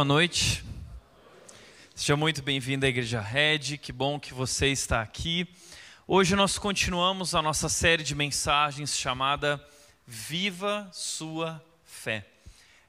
[0.00, 0.64] Boa noite.
[1.94, 3.76] Seja muito bem-vindo à Igreja Red.
[3.76, 5.46] Que bom que você está aqui.
[6.08, 9.62] Hoje nós continuamos a nossa série de mensagens chamada
[10.06, 12.26] Viva Sua Fé.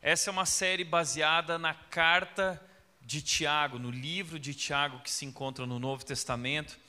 [0.02, 2.58] Essa é uma série baseada na carta
[3.02, 6.80] de Tiago, no livro de Tiago que se encontra no Novo Testamento.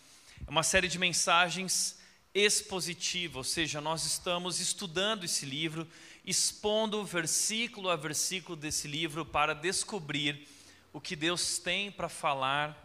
[0.47, 1.99] É uma série de mensagens
[2.33, 5.85] expositiva, ou seja, nós estamos estudando esse livro
[6.25, 10.47] expondo versículo a versículo desse livro para descobrir
[10.93, 12.77] o que Deus tem para falar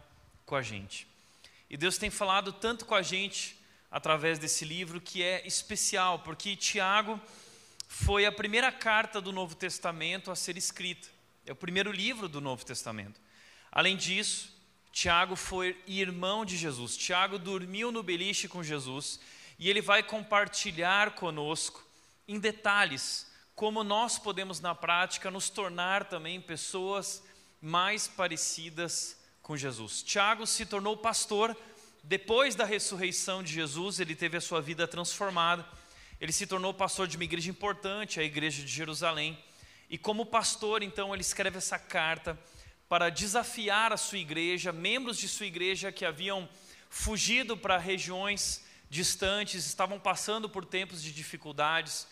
[0.44, 1.06] com a gente.
[1.70, 3.56] E Deus tem falado tanto com a gente
[3.90, 7.20] através desse livro que é especial, porque Tiago
[7.86, 11.08] foi a primeira carta do Novo Testamento a ser escrita.
[11.46, 13.20] É o primeiro livro do Novo Testamento.
[13.70, 14.54] Além disso,
[14.92, 16.96] Tiago foi irmão de Jesus.
[16.96, 19.20] Tiago dormiu no beliche com Jesus
[19.58, 21.86] e ele vai compartilhar conosco
[22.26, 23.27] em detalhes
[23.58, 27.20] como nós podemos na prática nos tornar também pessoas
[27.60, 30.00] mais parecidas com Jesus.
[30.00, 31.56] Tiago se tornou pastor
[32.04, 35.66] depois da ressurreição de Jesus, ele teve a sua vida transformada.
[36.20, 39.36] Ele se tornou pastor de uma igreja importante, a igreja de Jerusalém.
[39.90, 42.38] E como pastor, então, ele escreve essa carta
[42.88, 46.48] para desafiar a sua igreja, membros de sua igreja que haviam
[46.88, 52.06] fugido para regiões distantes, estavam passando por tempos de dificuldades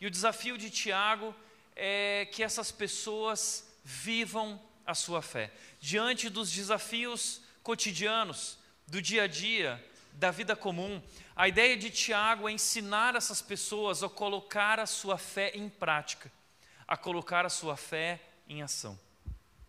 [0.00, 1.34] e o desafio de Tiago
[1.76, 5.52] é que essas pessoas vivam a sua fé.
[5.78, 9.82] Diante dos desafios cotidianos, do dia a dia,
[10.14, 11.00] da vida comum,
[11.36, 16.32] a ideia de Tiago é ensinar essas pessoas a colocar a sua fé em prática,
[16.88, 18.98] a colocar a sua fé em ação.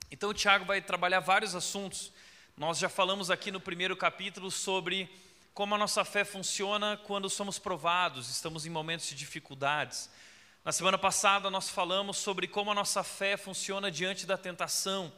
[0.09, 2.11] Então, Tiago vai trabalhar vários assuntos.
[2.57, 5.09] Nós já falamos aqui no primeiro capítulo sobre
[5.53, 10.09] como a nossa fé funciona quando somos provados, estamos em momentos de dificuldades.
[10.63, 15.11] Na semana passada nós falamos sobre como a nossa fé funciona diante da tentação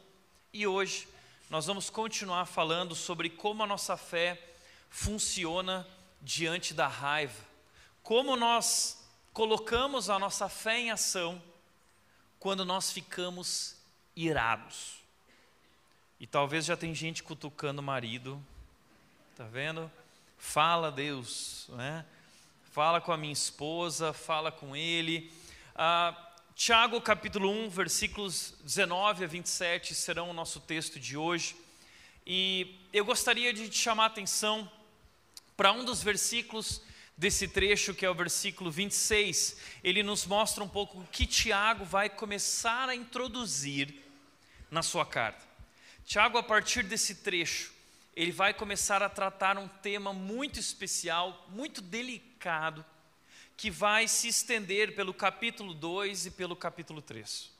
[0.52, 1.06] e hoje
[1.50, 4.40] nós vamos continuar falando sobre como a nossa fé
[4.88, 5.86] funciona
[6.20, 7.42] diante da raiva.
[8.02, 11.42] Como nós colocamos a nossa fé em ação
[12.38, 13.76] quando nós ficamos
[14.16, 15.02] irados.
[16.18, 18.42] E talvez já tem gente cutucando o marido,
[19.36, 19.90] tá vendo?
[20.46, 22.04] Fala, Deus, né?
[22.70, 25.32] Fala com a minha esposa, fala com ele.
[25.74, 26.14] Ah,
[26.54, 31.56] Tiago capítulo 1, versículos 19 a 27 serão o nosso texto de hoje.
[32.26, 34.70] E eu gostaria de te chamar a atenção
[35.56, 36.82] para um dos versículos
[37.16, 39.56] desse trecho, que é o versículo 26.
[39.82, 43.92] Ele nos mostra um pouco o que Tiago vai começar a introduzir
[44.70, 45.42] na sua carta.
[46.04, 47.73] Tiago, a partir desse trecho,
[48.16, 52.84] ele vai começar a tratar um tema muito especial, muito delicado,
[53.56, 57.50] que vai se estender pelo capítulo 2 e pelo capítulo 3.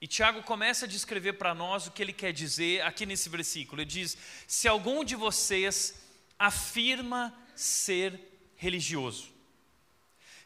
[0.00, 3.80] E Tiago começa a descrever para nós o que ele quer dizer aqui nesse versículo.
[3.80, 4.16] Ele diz:
[4.46, 5.94] Se algum de vocês
[6.38, 8.20] afirma ser
[8.56, 9.32] religioso.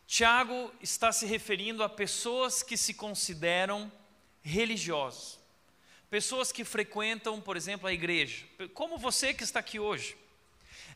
[0.06, 3.92] Tiago está se referindo a pessoas que se consideram
[4.40, 5.37] religiosas.
[6.10, 10.16] Pessoas que frequentam, por exemplo, a igreja, como você que está aqui hoje.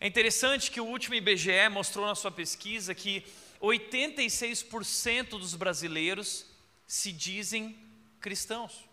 [0.00, 3.24] É interessante que o último IBGE mostrou na sua pesquisa que
[3.60, 6.46] 86% dos brasileiros
[6.86, 7.78] se dizem
[8.20, 8.84] cristãos.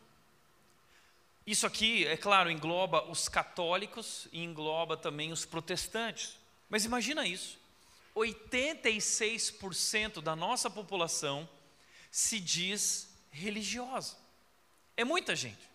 [1.47, 6.37] Isso aqui, é claro, engloba os católicos e engloba também os protestantes.
[6.69, 7.57] Mas imagina isso:
[8.15, 11.49] 86% da nossa população
[12.11, 14.15] se diz religiosa.
[14.95, 15.68] É muita gente.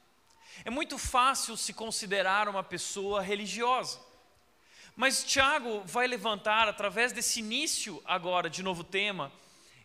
[0.62, 3.98] É muito fácil se considerar uma pessoa religiosa.
[4.94, 9.32] Mas Tiago vai levantar, através desse início agora de novo tema,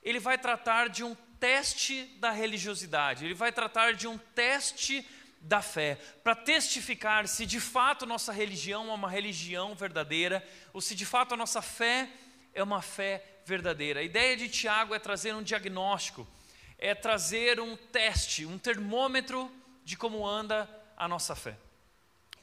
[0.04, 5.08] ele vai tratar de um teste da religiosidade, ele vai tratar de um teste
[5.42, 10.94] da fé, para testificar se de fato nossa religião é uma religião verdadeira, ou se
[10.94, 12.10] de fato a nossa fé
[12.54, 14.02] é uma fé verdadeira.
[14.02, 16.28] A ideia de Tiago é trazer um diagnóstico,
[16.78, 19.50] é trazer um teste, um termômetro
[19.90, 21.58] de como anda a nossa fé.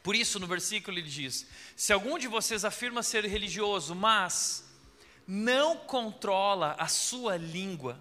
[0.02, 1.46] Por isso, no versículo ele diz:
[1.76, 4.68] Se algum de vocês afirma ser religioso, mas
[5.28, 8.00] não controla a sua língua,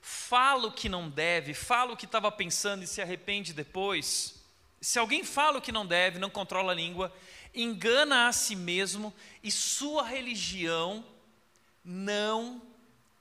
[0.00, 4.36] fala o que não deve, fala o que estava pensando e se arrepende depois.
[4.80, 7.12] Se alguém fala o que não deve, não controla a língua,
[7.52, 9.12] engana a si mesmo
[9.42, 11.04] e sua religião
[11.84, 12.62] não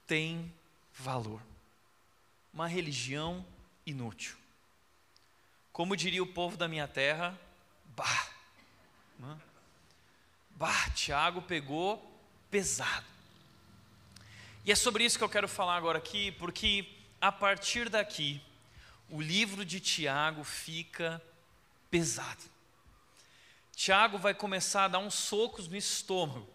[0.06, 0.54] tem
[0.94, 1.42] valor.
[2.54, 3.44] Uma religião
[3.88, 4.45] inútil.
[5.76, 7.38] Como diria o povo da minha terra,
[7.98, 8.30] bah,
[10.52, 12.02] bah, Tiago pegou
[12.50, 13.06] pesado.
[14.64, 16.88] E é sobre isso que eu quero falar agora aqui, porque
[17.20, 18.42] a partir daqui,
[19.10, 21.22] o livro de Tiago fica
[21.92, 22.44] pesado.
[23.76, 26.48] Tiago vai começar a dar uns socos no estômago.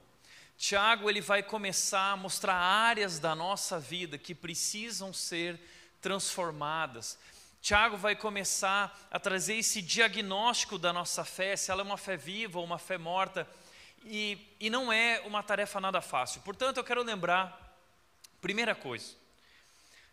[0.56, 5.60] Tiago ele vai começar a mostrar áreas da nossa vida que precisam ser
[6.00, 7.18] transformadas.
[7.60, 12.16] Tiago vai começar a trazer esse diagnóstico da nossa fé, se ela é uma fé
[12.16, 13.46] viva ou uma fé morta,
[14.04, 16.40] e, e não é uma tarefa nada fácil.
[16.40, 17.76] Portanto, eu quero lembrar,
[18.40, 19.14] primeira coisa,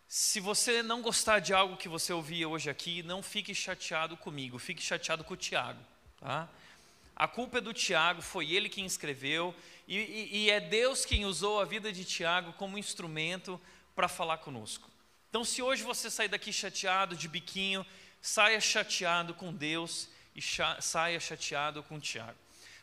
[0.06, 4.58] se você não gostar de algo que você ouvia hoje aqui, não fique chateado comigo,
[4.58, 5.80] fique chateado com o Tiago.
[6.20, 6.48] Tá?
[7.16, 9.54] A culpa é do Tiago, foi ele quem escreveu,
[9.86, 13.60] e, e, e é Deus quem usou a vida de Tiago como instrumento
[13.94, 14.88] para falar conosco.
[15.28, 17.84] Então, se hoje você sair daqui chateado, de biquinho,
[18.20, 20.40] saia chateado com Deus e
[20.80, 22.38] saia chateado com Tiago.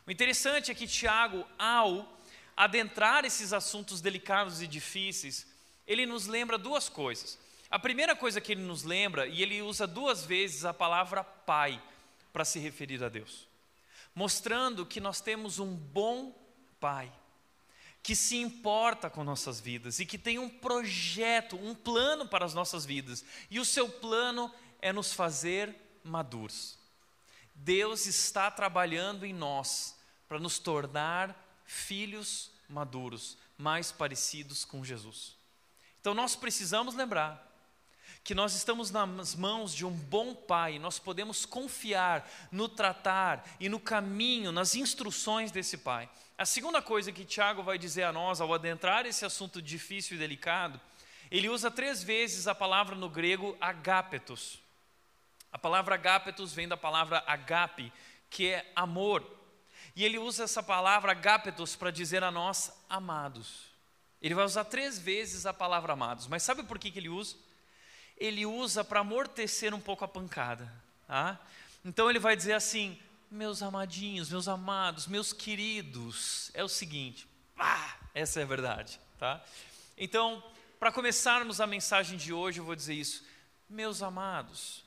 [0.06, 2.20] O interessante é que Tiago, ao
[2.56, 5.46] adentrar esses assuntos delicados e difíceis,
[5.86, 7.38] ele nos lembra duas coisas.
[7.68, 11.82] A primeira coisa que ele nos lembra, e ele usa duas vezes a palavra pai
[12.32, 13.48] para se referir a Deus,
[14.14, 16.32] mostrando que nós temos um bom
[16.78, 17.10] pai
[18.06, 22.54] que se importa com nossas vidas e que tem um projeto, um plano para as
[22.54, 23.24] nossas vidas.
[23.50, 24.48] E o seu plano
[24.80, 25.74] é nos fazer
[26.04, 26.78] maduros.
[27.52, 29.96] Deus está trabalhando em nós
[30.28, 35.34] para nos tornar filhos maduros, mais parecidos com Jesus.
[36.00, 37.44] Então nós precisamos lembrar
[38.22, 43.68] que nós estamos nas mãos de um bom Pai, nós podemos confiar no tratar e
[43.68, 46.08] no caminho, nas instruções desse Pai.
[46.38, 50.18] A segunda coisa que Tiago vai dizer a nós ao adentrar esse assunto difícil e
[50.18, 50.80] delicado,
[51.30, 54.58] ele usa três vezes a palavra no grego agapetos.
[55.50, 57.92] A palavra agapetos vem da palavra agape,
[58.28, 59.24] que é amor.
[59.94, 63.64] E ele usa essa palavra agapetos para dizer a nós amados.
[64.20, 67.36] Ele vai usar três vezes a palavra amados, mas sabe por que, que ele usa?
[68.16, 70.72] ele usa para amortecer um pouco a pancada.
[71.06, 71.38] Tá?
[71.84, 72.98] Então ele vai dizer assim:
[73.30, 77.26] meus amadinhos, meus amados, meus queridos, é o seguinte,
[77.58, 79.00] ah, essa é a verdade.
[79.18, 79.44] Tá?
[79.96, 80.42] Então,
[80.78, 83.24] para começarmos a mensagem de hoje, eu vou dizer isso,
[83.68, 84.84] meus amados,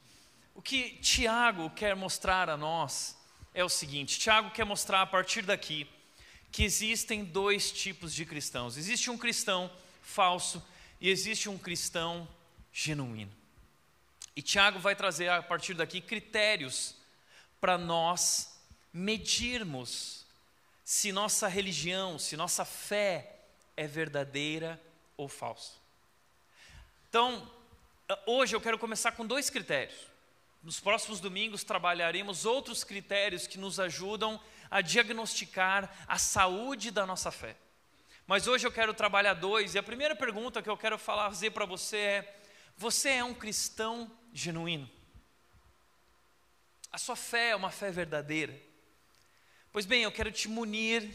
[0.56, 3.18] o que Tiago quer mostrar a nós
[3.54, 5.90] é o seguinte: Tiago quer mostrar a partir daqui
[6.52, 8.78] que existem dois tipos de cristãos.
[8.78, 9.72] Existe um cristão
[10.02, 10.64] falso
[11.00, 12.28] e existe um cristão
[12.72, 13.32] genuíno.
[14.36, 16.96] E Tiago vai trazer a partir daqui critérios
[17.60, 18.60] para nós
[18.92, 20.26] medirmos
[20.84, 23.42] se nossa religião, se nossa fé
[23.78, 24.82] é verdadeira
[25.16, 25.74] ou falsa.
[27.10, 27.52] Então,
[28.26, 30.00] hoje eu quero começar com dois critérios.
[30.64, 34.40] Nos próximos domingos trabalharemos outros critérios que nos ajudam
[34.70, 37.56] a diagnosticar a saúde da nossa fé.
[38.28, 41.66] Mas hoje eu quero trabalhar dois, e a primeira pergunta que eu quero fazer para
[41.66, 42.42] você é:
[42.78, 44.90] você é um cristão genuíno?
[46.92, 48.60] A sua fé é uma fé verdadeira?
[49.72, 51.08] Pois bem, eu quero te munir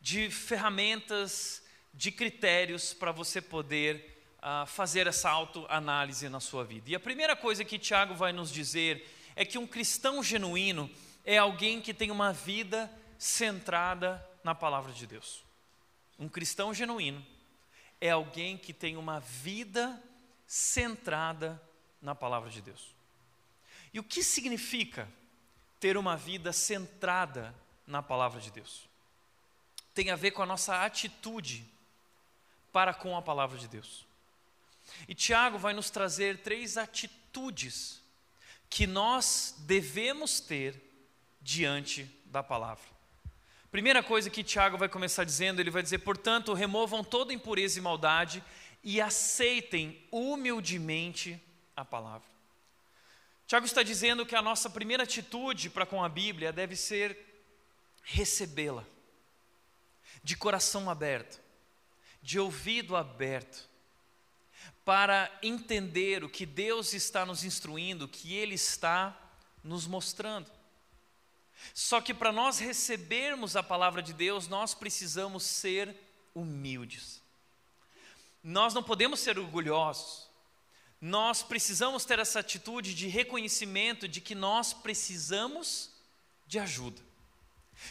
[0.00, 1.62] de ferramentas,
[1.92, 6.90] de critérios para você poder uh, fazer essa autoanálise na sua vida.
[6.90, 10.88] E a primeira coisa que Tiago vai nos dizer é que um cristão genuíno
[11.24, 15.42] é alguém que tem uma vida centrada na palavra de Deus.
[16.18, 17.24] Um cristão genuíno
[18.00, 20.00] é alguém que tem uma vida
[20.46, 21.60] centrada
[22.00, 22.99] na palavra de Deus.
[23.92, 25.08] E o que significa
[25.78, 27.54] ter uma vida centrada
[27.86, 28.88] na palavra de Deus?
[29.94, 31.66] Tem a ver com a nossa atitude
[32.72, 34.06] para com a palavra de Deus.
[35.08, 38.00] E Tiago vai nos trazer três atitudes
[38.68, 40.80] que nós devemos ter
[41.40, 42.84] diante da palavra.
[43.70, 47.82] Primeira coisa que Tiago vai começar dizendo, ele vai dizer: portanto, removam toda impureza e
[47.82, 48.42] maldade
[48.82, 51.40] e aceitem humildemente
[51.76, 52.28] a palavra.
[53.50, 57.18] Tiago está dizendo que a nossa primeira atitude para com a Bíblia deve ser
[58.04, 58.84] recebê-la,
[60.22, 61.40] de coração aberto,
[62.22, 63.68] de ouvido aberto,
[64.84, 69.20] para entender o que Deus está nos instruindo, o que Ele está
[69.64, 70.48] nos mostrando.
[71.74, 75.96] Só que para nós recebermos a palavra de Deus, nós precisamos ser
[76.32, 77.20] humildes.
[78.44, 80.29] Nós não podemos ser orgulhosos.
[81.00, 85.90] Nós precisamos ter essa atitude de reconhecimento de que nós precisamos
[86.46, 87.00] de ajuda.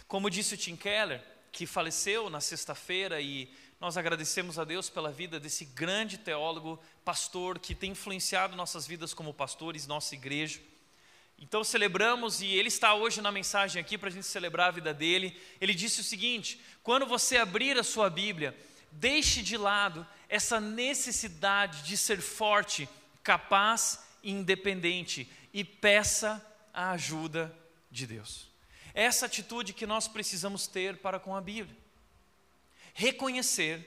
[0.07, 5.11] Como disse o Tim Keller, que faleceu na sexta-feira e nós agradecemos a Deus pela
[5.11, 10.59] vida desse grande teólogo, pastor que tem influenciado nossas vidas como pastores, nossa igreja.
[11.41, 14.93] Então celebramos, e ele está hoje na mensagem aqui para a gente celebrar a vida
[14.93, 15.39] dele.
[15.61, 18.55] Ele disse o seguinte: quando você abrir a sua Bíblia,
[18.91, 22.89] deixe de lado essa necessidade de ser forte,
[23.29, 26.43] capaz e independente e peça
[26.73, 27.55] a ajuda
[27.91, 28.49] de Deus.
[28.91, 31.77] Essa atitude que nós precisamos ter para com a Bíblia.
[32.91, 33.81] Reconhecer,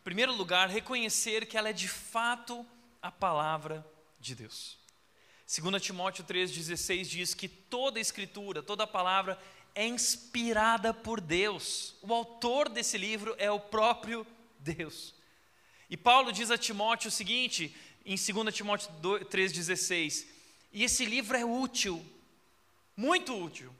[0.00, 2.64] em primeiro lugar, reconhecer que ela é de fato
[3.02, 3.86] a palavra
[4.18, 4.78] de Deus.
[5.46, 9.38] 2 Timóteo 3,16 diz que toda escritura, toda palavra
[9.74, 11.94] é inspirada por Deus.
[12.00, 14.26] O autor desse livro é o próprio
[14.58, 15.14] Deus.
[15.90, 20.26] E Paulo diz a Timóteo o seguinte, em 2 Timóteo 3,16:
[20.72, 22.04] E esse livro é útil,
[22.96, 23.74] muito útil,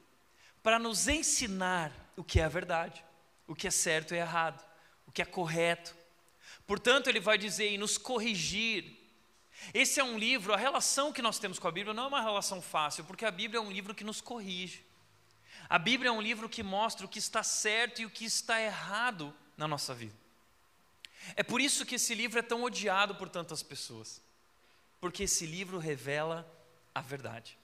[0.63, 3.05] para nos ensinar o que é a verdade,
[3.47, 4.63] o que é certo e errado,
[5.07, 5.95] o que é correto.
[6.67, 8.99] Portanto, ele vai dizer, e nos corrigir,
[9.75, 12.23] esse é um livro, a relação que nós temos com a Bíblia não é uma
[12.23, 14.85] relação fácil, porque a Bíblia é um livro que nos corrige.
[15.69, 18.61] A Bíblia é um livro que mostra o que está certo e o que está
[18.61, 20.22] errado na nossa vida.
[21.37, 24.21] É por isso que esse livro é tão odiado por tantas pessoas,
[25.01, 26.47] porque esse livro revela
[26.95, 27.57] a verdade.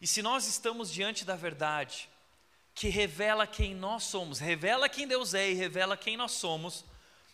[0.00, 2.08] E se nós estamos diante da verdade,
[2.74, 6.84] que revela quem nós somos, revela quem Deus é e revela quem nós somos,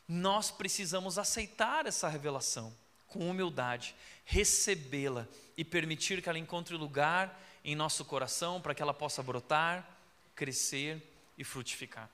[0.08, 2.75] nós precisamos aceitar essa revelação
[3.06, 3.94] com humildade,
[4.25, 9.88] recebê-la e permitir que ela encontre lugar em nosso coração para que ela possa brotar,
[10.34, 11.02] crescer
[11.38, 12.10] e frutificar.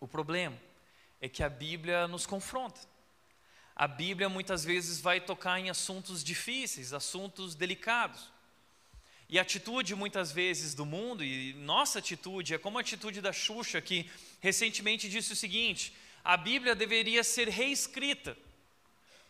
[0.00, 0.56] O problema
[1.20, 2.80] é que a Bíblia nos confronta.
[3.74, 8.30] A Bíblia muitas vezes vai tocar em assuntos difíceis, assuntos delicados.
[9.28, 13.32] E a atitude muitas vezes do mundo, e nossa atitude, é como a atitude da
[13.32, 15.92] Xuxa, que recentemente disse o seguinte:
[16.24, 18.36] a Bíblia deveria ser reescrita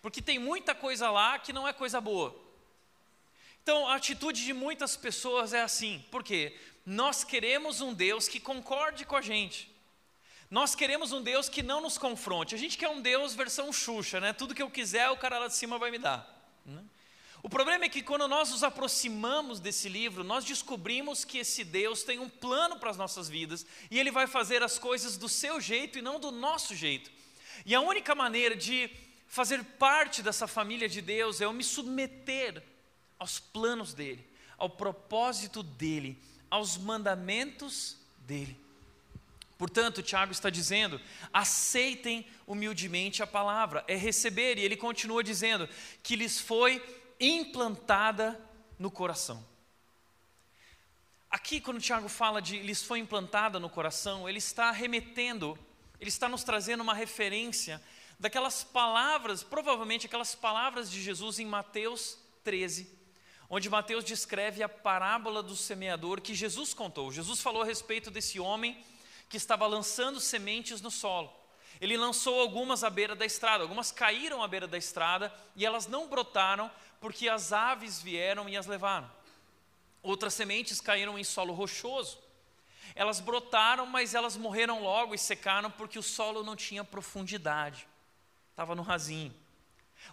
[0.06, 2.32] porque tem muita coisa lá que não é coisa boa.
[3.60, 9.04] Então, a atitude de muitas pessoas é assim, porque nós queremos um Deus que concorde
[9.04, 9.68] com a gente.
[10.50, 12.54] Nós queremos um Deus que não nos confronte.
[12.54, 14.32] A gente quer um Deus versão Xuxa, né?
[14.32, 16.24] Tudo que eu quiser, o cara lá de cima vai me dar.
[16.64, 16.82] Né?
[17.42, 22.02] O problema é que quando nós nos aproximamos desse livro, nós descobrimos que esse Deus
[22.02, 25.60] tem um plano para as nossas vidas e ele vai fazer as coisas do seu
[25.60, 27.10] jeito e não do nosso jeito.
[27.64, 28.90] E a única maneira de
[29.28, 32.62] fazer parte dessa família de Deus é eu me submeter
[33.18, 38.65] aos planos dele, ao propósito dele, aos mandamentos dele.
[39.58, 41.00] Portanto, Tiago está dizendo:
[41.32, 45.68] aceitem humildemente a palavra, é receber, e ele continua dizendo
[46.02, 46.82] que lhes foi
[47.18, 48.38] implantada
[48.78, 49.44] no coração.
[51.30, 55.58] Aqui, quando Tiago fala de lhes foi implantada no coração, ele está remetendo,
[56.00, 57.82] ele está nos trazendo uma referência
[58.18, 62.90] daquelas palavras, provavelmente aquelas palavras de Jesus em Mateus 13,
[63.48, 67.12] onde Mateus descreve a parábola do semeador que Jesus contou.
[67.12, 68.82] Jesus falou a respeito desse homem
[69.28, 71.32] que estava lançando sementes no solo.
[71.80, 75.86] Ele lançou algumas à beira da estrada, algumas caíram à beira da estrada e elas
[75.86, 79.10] não brotaram porque as aves vieram e as levaram.
[80.02, 82.18] Outras sementes caíram em solo rochoso.
[82.94, 87.86] Elas brotaram, mas elas morreram logo e secaram porque o solo não tinha profundidade
[88.56, 89.34] estava no rasinho.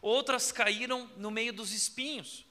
[0.02, 2.46] Outras caíram no meio dos espinhos.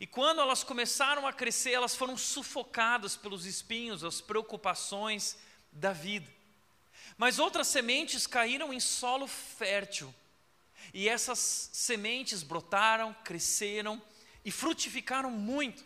[0.00, 5.36] E quando elas começaram a crescer, elas foram sufocadas pelos espinhos, as preocupações
[5.72, 6.28] da vida.
[7.16, 10.14] Mas outras sementes caíram em solo fértil.
[10.94, 14.00] E essas sementes brotaram, cresceram
[14.44, 15.84] e frutificaram muito.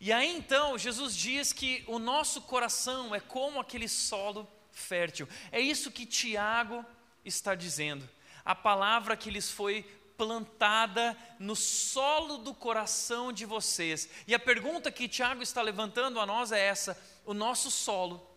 [0.00, 5.28] E aí então, Jesus diz que o nosso coração é como aquele solo fértil.
[5.50, 6.84] É isso que Tiago
[7.24, 8.08] está dizendo
[8.44, 9.82] a palavra que lhes foi
[10.16, 14.08] plantada no solo do coração de vocês.
[14.26, 18.29] E a pergunta que Tiago está levantando a nós é essa: o nosso solo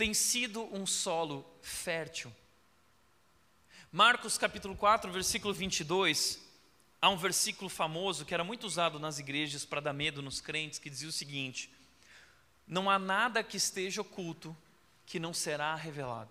[0.00, 2.34] tem sido um solo fértil?
[3.92, 6.42] Marcos capítulo 4, versículo 22,
[7.02, 10.78] há um versículo famoso que era muito usado nas igrejas para dar medo nos crentes,
[10.78, 11.70] que dizia o seguinte:
[12.66, 14.56] Não há nada que esteja oculto
[15.04, 16.30] que não será revelado.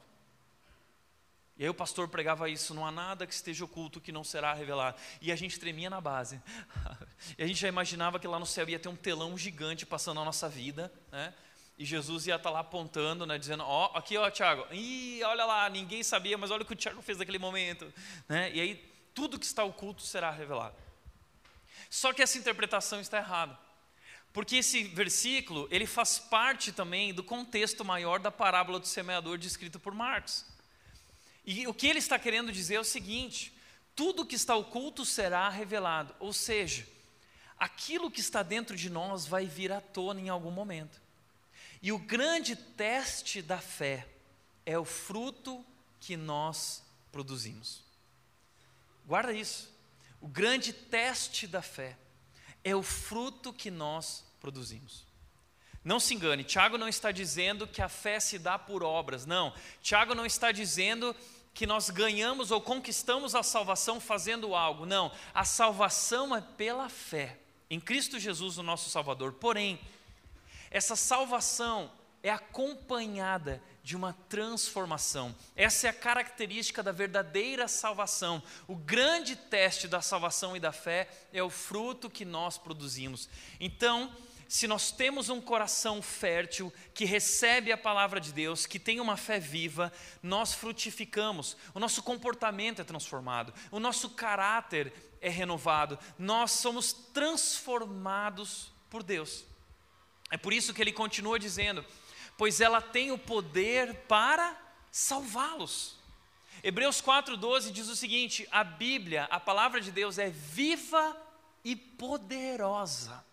[1.55, 4.51] E aí o pastor pregava isso, não há nada que esteja oculto que não será
[4.51, 4.97] revelado.
[5.21, 6.41] E a gente tremia na base.
[7.37, 10.17] e a gente já imaginava que lá no céu ia ter um telão gigante passando
[10.17, 11.35] na nossa vida, né?
[11.79, 15.45] E Jesus ia estar lá apontando, né, dizendo, ó, oh, aqui ó, Tiago, ih, olha
[15.45, 17.91] lá, ninguém sabia, mas olha o que o Tiago fez naquele momento,
[18.27, 18.51] né?
[18.53, 18.75] E aí
[19.13, 20.75] tudo que está oculto será revelado.
[21.89, 23.57] Só que essa interpretação está errada.
[24.33, 29.79] Porque esse versículo, ele faz parte também do contexto maior da parábola do semeador descrita
[29.79, 30.45] por Marcos.
[31.45, 33.53] E o que ele está querendo dizer é o seguinte:
[33.95, 36.85] tudo que está oculto será revelado, ou seja,
[37.57, 41.01] aquilo que está dentro de nós vai vir à tona em algum momento.
[41.81, 44.07] E o grande teste da fé
[44.65, 45.65] é o fruto
[45.99, 47.81] que nós produzimos.
[49.05, 49.73] Guarda isso.
[50.21, 51.97] O grande teste da fé
[52.63, 55.07] é o fruto que nós produzimos.
[55.83, 59.53] Não se engane, Tiago não está dizendo que a fé se dá por obras, não.
[59.81, 61.15] Tiago não está dizendo
[61.53, 65.11] que nós ganhamos ou conquistamos a salvação fazendo algo, não.
[65.33, 69.33] A salvação é pela fé em Cristo Jesus, o nosso Salvador.
[69.33, 69.79] Porém,
[70.71, 75.35] essa salvação é acompanhada de uma transformação.
[75.55, 78.43] Essa é a característica da verdadeira salvação.
[78.67, 83.29] O grande teste da salvação e da fé é o fruto que nós produzimos.
[83.59, 84.13] Então,
[84.49, 89.15] se nós temos um coração fértil, que recebe a palavra de Deus, que tem uma
[89.15, 96.51] fé viva, nós frutificamos, o nosso comportamento é transformado, o nosso caráter é renovado, nós
[96.51, 99.45] somos transformados por Deus.
[100.29, 101.85] É por isso que ele continua dizendo:
[102.37, 104.57] pois ela tem o poder para
[104.91, 105.97] salvá-los.
[106.63, 111.15] Hebreus 4,12 diz o seguinte: a Bíblia, a palavra de Deus, é viva
[111.63, 113.23] e poderosa.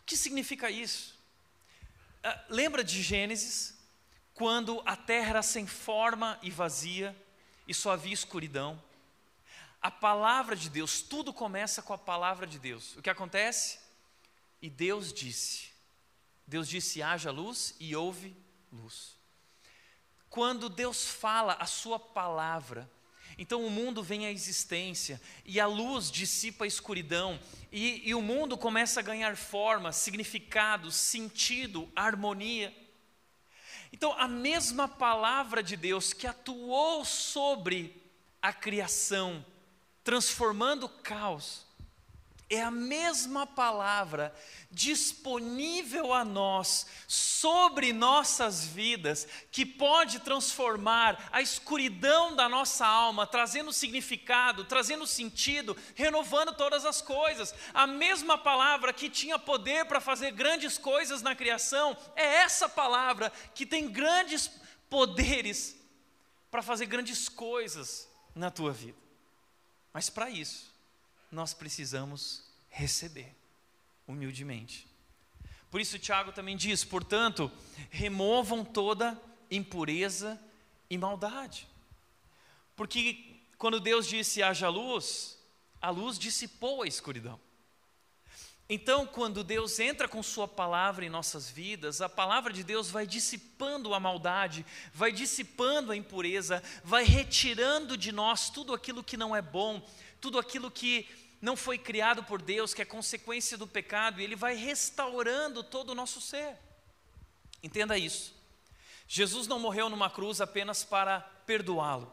[0.00, 1.18] O que significa isso?
[2.24, 3.78] Uh, lembra de Gênesis,
[4.34, 7.16] quando a terra era sem forma e vazia
[7.68, 8.82] e só havia escuridão?
[9.80, 12.96] A palavra de Deus, tudo começa com a palavra de Deus.
[12.96, 13.78] O que acontece?
[14.62, 15.73] E Deus disse:
[16.46, 18.36] Deus disse: haja luz e houve
[18.72, 19.16] luz.
[20.28, 22.90] Quando Deus fala a sua palavra,
[23.38, 27.38] então o mundo vem à existência e a luz dissipa a escuridão
[27.72, 32.74] e, e o mundo começa a ganhar forma, significado, sentido, harmonia.
[33.92, 38.02] Então a mesma palavra de Deus que atuou sobre
[38.42, 39.44] a criação,
[40.02, 41.63] transformando o caos,
[42.50, 44.34] é a mesma palavra
[44.70, 53.72] disponível a nós, sobre nossas vidas, que pode transformar a escuridão da nossa alma, trazendo
[53.72, 57.54] significado, trazendo sentido, renovando todas as coisas.
[57.72, 63.30] A mesma palavra que tinha poder para fazer grandes coisas na criação, é essa palavra
[63.54, 64.50] que tem grandes
[64.90, 65.76] poderes
[66.50, 68.98] para fazer grandes coisas na tua vida.
[69.92, 70.73] Mas para isso,
[71.34, 73.34] nós precisamos receber
[74.06, 74.86] humildemente.
[75.70, 77.50] Por isso, Tiago também diz: portanto,
[77.90, 79.20] removam toda
[79.50, 80.40] impureza
[80.88, 81.68] e maldade.
[82.76, 85.38] Porque quando Deus disse haja luz,
[85.80, 87.40] a luz dissipou a escuridão.
[88.68, 93.06] Então, quando Deus entra com Sua palavra em nossas vidas, a palavra de Deus vai
[93.06, 99.36] dissipando a maldade, vai dissipando a impureza, vai retirando de nós tudo aquilo que não
[99.36, 99.86] é bom,
[100.18, 101.06] tudo aquilo que
[101.44, 105.90] não foi criado por Deus, que é consequência do pecado, e Ele vai restaurando todo
[105.90, 106.56] o nosso ser.
[107.62, 108.34] Entenda isso.
[109.06, 112.10] Jesus não morreu numa cruz apenas para perdoá-lo.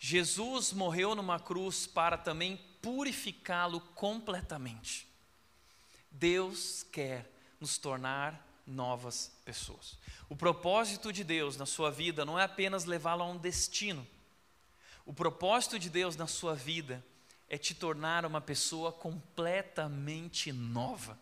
[0.00, 5.06] Jesus morreu numa cruz para também purificá-lo completamente.
[6.10, 9.96] Deus quer nos tornar novas pessoas.
[10.28, 14.04] O propósito de Deus na sua vida não é apenas levá-lo a um destino.
[15.06, 17.17] O propósito de Deus na sua vida é
[17.56, 21.18] te tornar uma pessoa completamente nova.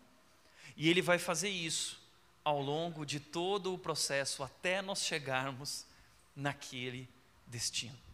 [0.76, 2.00] E Ele vai fazer isso
[2.42, 5.86] ao longo de todo o processo até nós chegarmos
[6.34, 7.08] naquele
[7.46, 8.05] destino.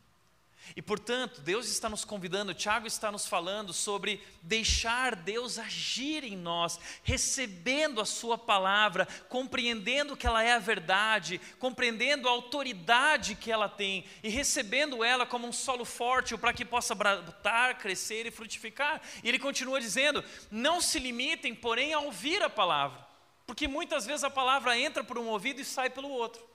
[0.77, 6.37] E portanto, Deus está nos convidando, Tiago está nos falando sobre deixar Deus agir em
[6.37, 13.51] nós, recebendo a Sua palavra, compreendendo que ela é a verdade, compreendendo a autoridade que
[13.51, 18.31] ela tem e recebendo ela como um solo fértil para que possa brotar, crescer e
[18.31, 19.01] frutificar.
[19.23, 23.07] E ele continua dizendo: não se limitem, porém, a ouvir a palavra,
[23.47, 26.52] porque muitas vezes a palavra entra por um ouvido e sai pelo outro.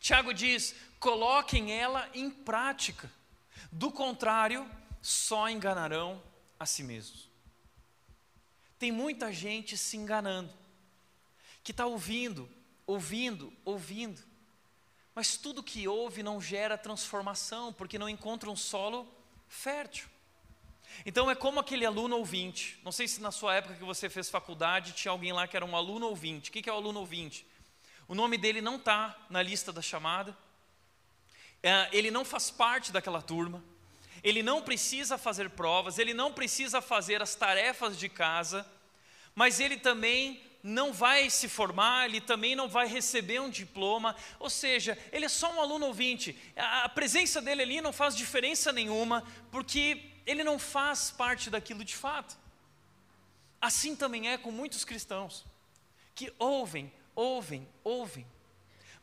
[0.00, 3.10] Tiago diz: coloquem ela em prática,
[3.70, 4.68] do contrário,
[5.00, 6.22] só enganarão
[6.58, 7.28] a si mesmos.
[8.78, 10.52] Tem muita gente se enganando,
[11.64, 12.48] que está ouvindo,
[12.86, 14.22] ouvindo, ouvindo,
[15.14, 19.12] mas tudo que ouve não gera transformação, porque não encontra um solo
[19.48, 20.08] fértil.
[21.04, 22.78] Então é como aquele aluno ouvinte.
[22.84, 25.66] Não sei se na sua época que você fez faculdade tinha alguém lá que era
[25.66, 26.50] um aluno ouvinte.
[26.50, 27.44] O que é o aluno ouvinte?
[28.08, 30.36] O nome dele não está na lista da chamada,
[31.62, 33.62] é, ele não faz parte daquela turma,
[34.24, 38.66] ele não precisa fazer provas, ele não precisa fazer as tarefas de casa,
[39.34, 44.50] mas ele também não vai se formar, ele também não vai receber um diploma, ou
[44.50, 46.36] seja, ele é só um aluno ouvinte.
[46.56, 51.94] A presença dele ali não faz diferença nenhuma, porque ele não faz parte daquilo de
[51.94, 52.36] fato.
[53.60, 55.44] Assim também é com muitos cristãos
[56.14, 58.24] que ouvem, ouvem, ouvem,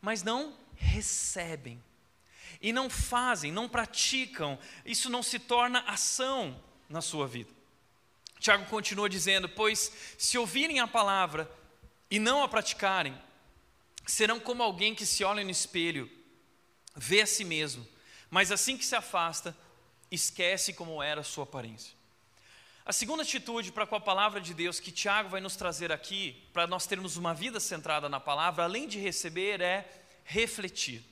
[0.02, 1.84] mas não recebem
[2.62, 7.52] e não fazem, não praticam, isso não se torna ação na sua vida.
[8.40, 11.52] Tiago continua dizendo: Pois se ouvirem a palavra
[12.10, 13.20] e não a praticarem,
[14.06, 16.10] serão como alguém que se olha no espelho,
[16.96, 17.86] vê a si mesmo,
[18.30, 19.56] mas assim que se afasta,
[20.10, 21.95] esquece como era a sua aparência.
[22.86, 26.40] A segunda atitude para com a palavra de Deus que Tiago vai nos trazer aqui,
[26.54, 29.90] para nós termos uma vida centrada na palavra, além de receber, é
[30.24, 31.04] refletir.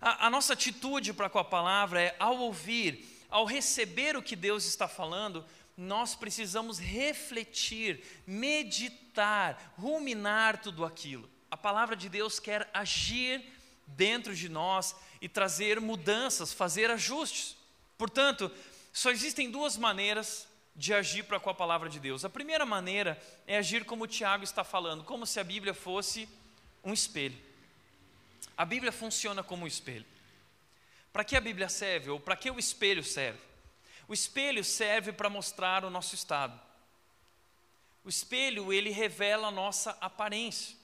[0.00, 4.36] A, a nossa atitude para com a palavra é, ao ouvir, ao receber o que
[4.36, 5.44] Deus está falando,
[5.76, 11.28] nós precisamos refletir, meditar, ruminar tudo aquilo.
[11.50, 13.44] A palavra de Deus quer agir
[13.88, 17.56] dentro de nós e trazer mudanças, fazer ajustes.
[17.98, 18.52] Portanto,
[18.94, 22.24] só existem duas maneiras de agir para com a palavra de Deus.
[22.24, 26.28] A primeira maneira é agir como o Tiago está falando, como se a Bíblia fosse
[26.82, 27.36] um espelho.
[28.56, 30.06] A Bíblia funciona como um espelho.
[31.12, 33.40] Para que a Bíblia serve ou para que o espelho serve?
[34.06, 36.58] O espelho serve para mostrar o nosso estado.
[38.04, 40.76] O espelho, ele revela a nossa aparência.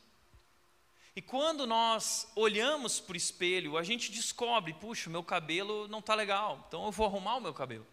[1.14, 6.14] E quando nós olhamos para o espelho, a gente descobre, puxa, meu cabelo não está
[6.14, 7.87] legal, então eu vou arrumar o meu cabelo.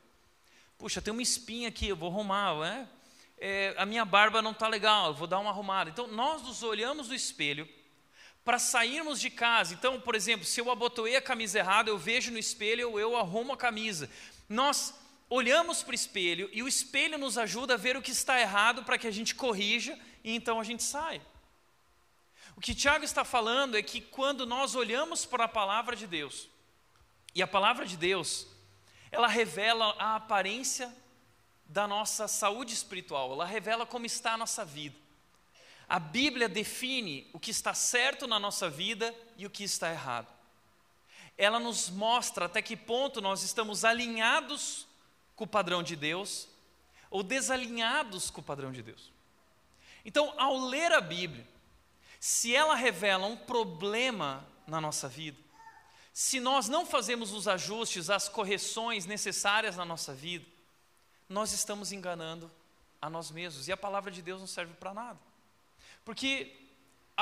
[0.78, 2.88] Puxa, tem uma espinha aqui, eu vou arrumar, né?
[3.40, 5.90] É, a minha barba não está legal, eu vou dar uma arrumada.
[5.90, 7.68] Então nós nos olhamos no espelho
[8.44, 9.74] para sairmos de casa.
[9.74, 13.54] Então, por exemplo, se eu abotoei a camisa errada, eu vejo no espelho, eu, arrumo
[13.54, 14.10] a camisa.
[14.48, 14.94] Nós
[15.30, 18.84] olhamos para o espelho e o espelho nos ajuda a ver o que está errado
[18.84, 21.22] para que a gente corrija e então a gente sai.
[22.56, 26.48] O que Tiago está falando é que quando nós olhamos para a palavra de Deus,
[27.36, 28.48] e a palavra de Deus,
[29.12, 30.94] ela revela a aparência
[31.66, 34.96] da nossa saúde espiritual, ela revela como está a nossa vida.
[35.88, 40.28] A Bíblia define o que está certo na nossa vida e o que está errado.
[41.38, 44.88] Ela nos mostra até que ponto nós estamos alinhados
[45.36, 46.48] com o padrão de Deus
[47.10, 49.12] ou desalinhados com o padrão de Deus.
[50.04, 51.48] Então, ao ler a Bíblia,
[52.20, 55.38] se ela revela um problema na nossa vida,
[56.20, 60.44] se nós não fazemos os ajustes, as correções necessárias na nossa vida,
[61.30, 62.50] nós estamos enganando
[63.00, 65.20] a nós mesmos e a palavra de Deus não serve para nada.
[66.04, 66.52] Porque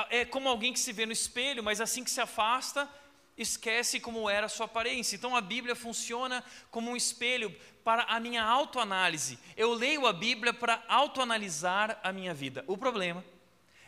[0.08, 2.88] é como alguém que se vê no espelho, mas assim que se afasta,
[3.36, 5.14] esquece como era a sua aparência.
[5.14, 7.54] Então a Bíblia funciona como um espelho
[7.84, 9.38] para a minha autoanálise.
[9.58, 12.64] Eu leio a Bíblia para autoanalisar a minha vida.
[12.66, 13.22] O problema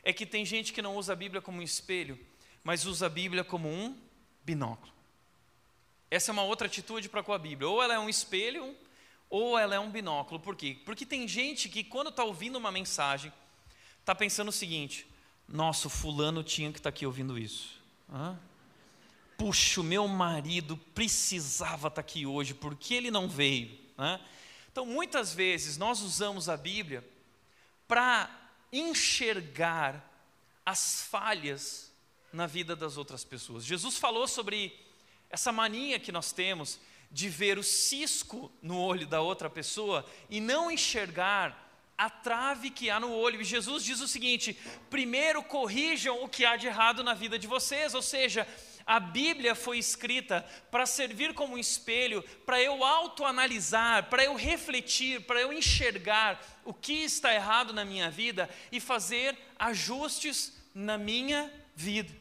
[0.04, 2.20] é que tem gente que não usa a Bíblia como um espelho,
[2.62, 3.98] mas usa a Bíblia como um
[4.44, 4.97] binóculo.
[6.10, 7.68] Essa é uma outra atitude para com a Bíblia.
[7.68, 8.74] Ou ela é um espelho,
[9.28, 10.40] ou ela é um binóculo.
[10.40, 10.78] Por quê?
[10.84, 13.32] Porque tem gente que, quando está ouvindo uma mensagem,
[14.00, 15.06] está pensando o seguinte:
[15.46, 17.78] nossa, fulano tinha que estar tá aqui ouvindo isso.
[18.10, 18.38] Hã?
[19.38, 23.78] puxa, o meu marido precisava estar aqui hoje, porque ele não veio?
[23.96, 24.20] Né?
[24.70, 27.08] Então, muitas vezes, nós usamos a Bíblia
[27.86, 28.28] para
[28.72, 30.04] enxergar
[30.66, 31.90] as falhas
[32.32, 33.64] na vida das outras pessoas.
[33.64, 34.76] Jesus falou sobre
[35.30, 40.40] essa mania que nós temos de ver o cisco no olho da outra pessoa e
[40.40, 43.40] não enxergar a trave que há no olho.
[43.40, 44.56] E Jesus diz o seguinte:
[44.88, 48.46] primeiro corrijam o que há de errado na vida de vocês, ou seja,
[48.86, 55.22] a Bíblia foi escrita para servir como um espelho, para eu autoanalisar, para eu refletir,
[55.22, 61.52] para eu enxergar o que está errado na minha vida e fazer ajustes na minha
[61.74, 62.14] vida.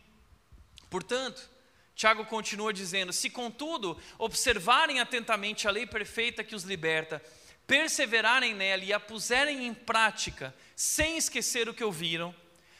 [0.90, 1.50] Portanto,
[1.98, 7.22] Tiago continua dizendo: se contudo observarem atentamente a lei perfeita que os liberta,
[7.66, 12.34] perseverarem nela e a puserem em prática, sem esquecer o que ouviram,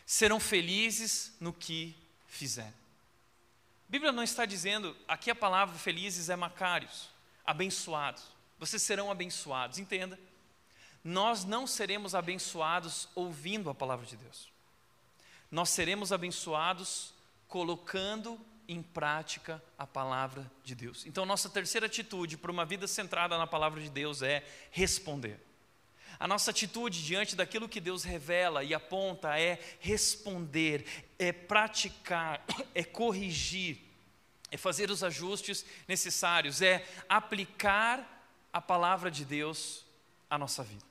[0.06, 2.70] serão felizes no que fizerem.
[2.70, 7.10] A Bíblia não está dizendo, aqui a palavra felizes é macários,
[7.44, 8.24] abençoados.
[8.60, 10.20] Vocês serão abençoados, entenda.
[11.04, 14.48] Nós não seremos abençoados ouvindo a palavra de Deus.
[15.50, 17.14] Nós seremos abençoados
[17.48, 21.06] colocando em prática a palavra de Deus.
[21.06, 25.40] Então, nossa terceira atitude para uma vida centrada na palavra de Deus é responder.
[26.20, 30.86] A nossa atitude diante daquilo que Deus revela e aponta é responder,
[31.20, 33.80] é praticar, é corrigir,
[34.50, 38.18] é fazer os ajustes necessários, é aplicar
[38.52, 39.86] a palavra de Deus
[40.30, 40.86] à nossa vida.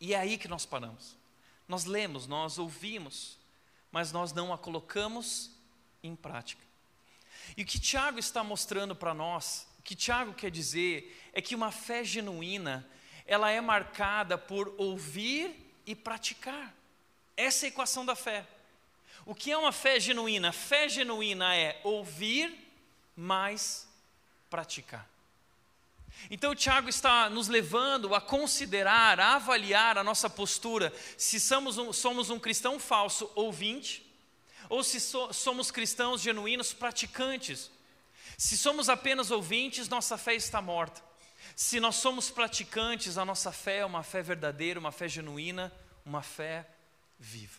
[0.00, 1.16] E é aí que nós paramos.
[1.68, 3.38] Nós lemos, nós ouvimos,
[3.92, 5.57] mas nós não a colocamos
[6.02, 6.62] em prática.
[7.56, 11.54] E o que Tiago está mostrando para nós, o que Tiago quer dizer, é que
[11.54, 12.88] uma fé genuína,
[13.26, 15.54] ela é marcada por ouvir
[15.86, 16.74] e praticar.
[17.36, 18.46] Essa é a equação da fé.
[19.24, 20.52] O que é uma fé genuína?
[20.52, 22.56] Fé genuína é ouvir,
[23.14, 23.88] mais
[24.48, 25.08] praticar.
[26.30, 31.78] Então, o Tiago está nos levando a considerar, a avaliar a nossa postura, se somos
[31.78, 34.07] um, somos um cristão falso ouvinte,
[34.68, 37.70] ou se so, somos cristãos genuínos praticantes.
[38.36, 41.02] Se somos apenas ouvintes, nossa fé está morta.
[41.56, 45.72] Se nós somos praticantes, a nossa fé é uma fé verdadeira, uma fé genuína,
[46.04, 46.68] uma fé
[47.18, 47.58] viva.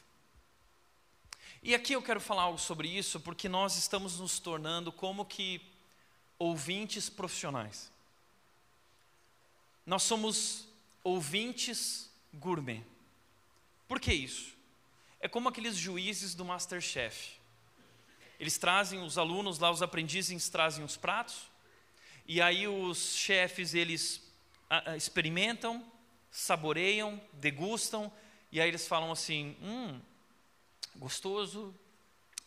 [1.61, 5.61] E aqui eu quero falar algo sobre isso, porque nós estamos nos tornando como que
[6.37, 7.91] ouvintes profissionais.
[9.85, 10.65] Nós somos
[11.03, 12.85] ouvintes gourmet.
[13.87, 14.58] Por que isso?
[15.19, 17.39] É como aqueles juízes do Masterchef.
[18.39, 21.51] Eles trazem os alunos lá, os aprendizes trazem os pratos,
[22.25, 24.23] e aí os chefes eles
[24.95, 25.85] experimentam,
[26.31, 28.11] saboreiam, degustam,
[28.49, 29.99] e aí eles falam assim: hum,
[30.95, 31.75] gostoso,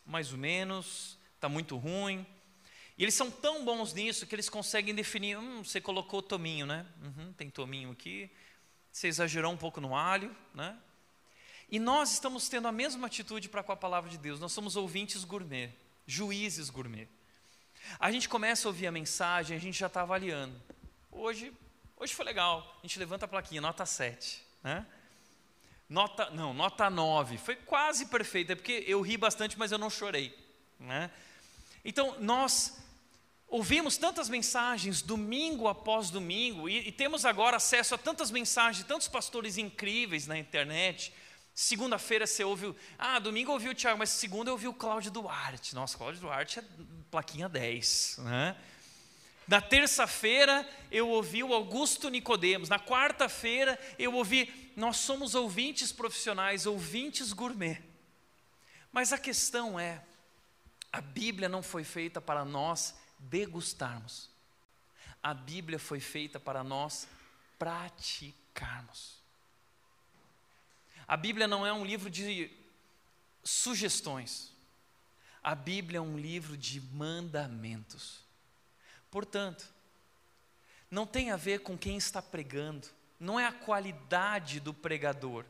[0.07, 2.27] mais ou menos, está muito ruim.
[2.97, 6.87] E eles são tão bons nisso que eles conseguem definir: hum, você colocou tominho, né?
[7.03, 8.31] Uhum, tem tominho aqui.
[8.91, 10.79] Você exagerou um pouco no alho, né?
[11.73, 14.39] E nós estamos tendo a mesma atitude para com a palavra de Deus.
[14.39, 15.73] Nós somos ouvintes gourmet,
[16.07, 17.09] juízes gourmet.
[17.99, 20.55] A gente começa a ouvir a mensagem, a gente já está avaliando.
[21.11, 21.51] Hoje,
[21.97, 22.77] hoje foi legal.
[22.79, 24.87] A gente levanta a plaquinha, nota 7, né?
[25.89, 27.39] Nota, não, nota 9.
[27.39, 30.39] Foi quase perfeita, é porque eu ri bastante, mas eu não chorei,
[30.79, 31.11] né?
[31.83, 32.83] Então, nós
[33.49, 39.09] ouvimos tantas mensagens domingo após domingo e, e temos agora acesso a tantas mensagens, tantos
[39.09, 41.15] pastores incríveis na internet,
[41.55, 45.11] Segunda-feira você ouviu, ah, domingo eu ouvi o Tiago, mas segunda eu ouvi o Cláudio
[45.11, 45.75] Duarte.
[45.75, 46.65] Nossa, Cláudio Duarte é
[47.11, 48.57] plaquinha 10, né?
[49.47, 52.71] Na terça-feira eu ouvi o Augusto Nicodemos.
[52.71, 57.83] Na quarta-feira eu ouvi, nós somos ouvintes profissionais, ouvintes gourmet.
[58.91, 60.03] Mas a questão é,
[60.91, 64.31] a Bíblia não foi feita para nós degustarmos.
[65.23, 67.07] A Bíblia foi feita para nós
[67.59, 69.22] praticarmos.
[71.07, 72.51] A Bíblia não é um livro de
[73.43, 74.53] sugestões.
[75.43, 78.21] A Bíblia é um livro de mandamentos.
[79.11, 79.67] Portanto,
[80.91, 82.89] não tem a ver com quem está pregando,
[83.19, 85.45] não é a qualidade do pregador,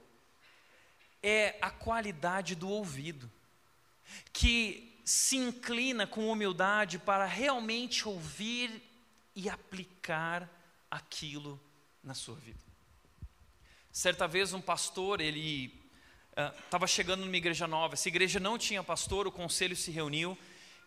[1.22, 3.30] é a qualidade do ouvido,
[4.32, 8.82] que se inclina com humildade para realmente ouvir
[9.34, 10.48] e aplicar
[10.90, 11.60] aquilo
[12.02, 12.71] na sua vida.
[13.92, 15.70] Certa vez um pastor, ele
[16.30, 20.36] estava uh, chegando numa igreja nova, essa igreja não tinha pastor, o conselho se reuniu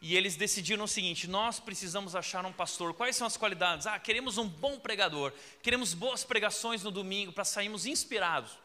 [0.01, 2.95] e eles decidiram o seguinte: nós precisamos achar um pastor.
[2.95, 3.85] Quais são as qualidades?
[3.85, 8.57] Ah, queremos um bom pregador, queremos boas pregações no domingo para sairmos inspirados.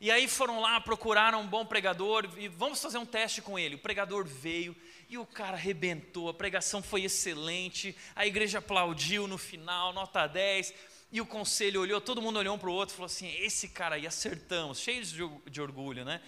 [0.00, 3.76] E aí foram lá, procuraram um bom pregador e vamos fazer um teste com ele.
[3.76, 4.74] O pregador veio
[5.08, 10.74] e o cara arrebentou, a pregação foi excelente, a igreja aplaudiu no final, nota 10.
[11.12, 13.68] E o conselho olhou, todo mundo olhou um para o outro e falou assim: esse
[13.68, 16.22] cara aí acertamos, cheios de, de orgulho, né?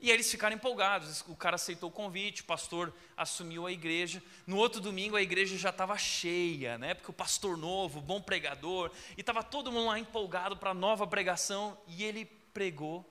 [0.00, 1.22] E eles ficaram empolgados.
[1.28, 4.22] O cara aceitou o convite, o pastor assumiu a igreja.
[4.46, 6.94] No outro domingo a igreja já estava cheia, né?
[6.94, 11.06] Porque o pastor novo, bom pregador, e estava todo mundo lá empolgado para a nova
[11.06, 11.78] pregação.
[11.86, 13.08] E ele pregou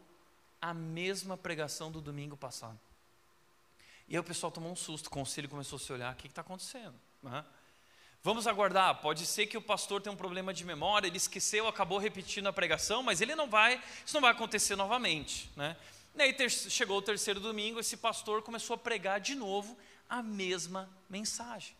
[0.60, 2.79] a mesma pregação do domingo passado.
[4.10, 6.27] E aí o pessoal tomou um susto, o conselho começou a se olhar: o que
[6.27, 6.95] está acontecendo?
[7.23, 7.43] Uhum.
[8.23, 9.01] Vamos aguardar.
[9.01, 12.53] Pode ser que o pastor tenha um problema de memória, ele esqueceu, acabou repetindo a
[12.53, 15.75] pregação, mas ele não vai, isso não vai acontecer novamente, né?
[16.15, 19.75] E aí chegou o terceiro domingo, esse pastor começou a pregar de novo
[20.07, 21.75] a mesma mensagem.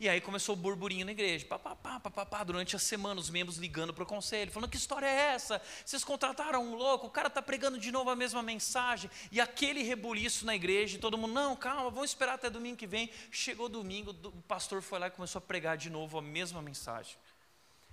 [0.00, 3.20] E aí começou o burburinho na igreja, pá, pá, pá, pá, pá, durante a semana,
[3.20, 5.60] os membros ligando para o conselho, falando: que história é essa?
[5.84, 9.82] Vocês contrataram um louco, o cara está pregando de novo a mesma mensagem, e aquele
[9.82, 13.10] rebuliço na igreja, e todo mundo, não, calma, vamos esperar até domingo que vem.
[13.30, 17.16] Chegou domingo, o pastor foi lá e começou a pregar de novo a mesma mensagem.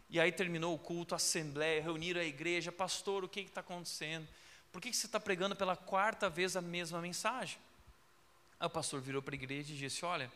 [0.10, 4.28] E aí terminou o culto, a assembleia, reuniram a igreja, pastor, o que está acontecendo?
[4.72, 7.58] Por que, que você está pregando pela quarta vez a mesma mensagem?
[8.60, 10.32] Aí o pastor virou para a igreja e disse: Olha,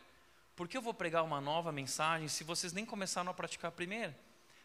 [0.56, 3.72] por que eu vou pregar uma nova mensagem se vocês nem começaram a praticar a
[3.72, 4.18] primeira?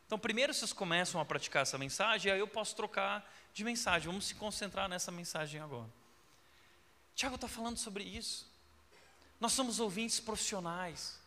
[0.07, 4.07] Então, primeiro vocês começam a praticar essa mensagem, aí eu posso trocar de mensagem.
[4.07, 5.89] Vamos se concentrar nessa mensagem agora.
[7.13, 8.49] Tiago está falando sobre isso.
[9.39, 11.19] Nós somos ouvintes profissionais,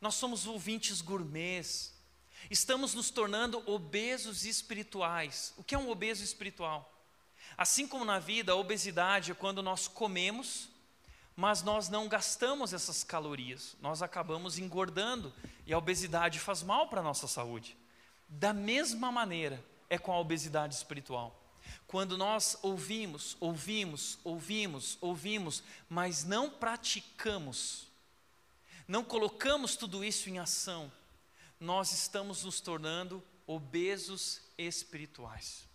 [0.00, 1.92] nós somos ouvintes gourmets,
[2.50, 5.52] estamos nos tornando obesos espirituais.
[5.56, 6.90] O que é um obeso espiritual?
[7.56, 10.69] Assim como na vida, a obesidade é quando nós comemos
[11.40, 15.32] mas nós não gastamos essas calorias, nós acabamos engordando
[15.64, 17.78] e a obesidade faz mal para a nossa saúde.
[18.28, 21.34] Da mesma maneira é com a obesidade espiritual.
[21.86, 27.86] Quando nós ouvimos, ouvimos, ouvimos, ouvimos, mas não praticamos,
[28.86, 30.92] não colocamos tudo isso em ação,
[31.58, 35.66] nós estamos nos tornando obesos espirituais.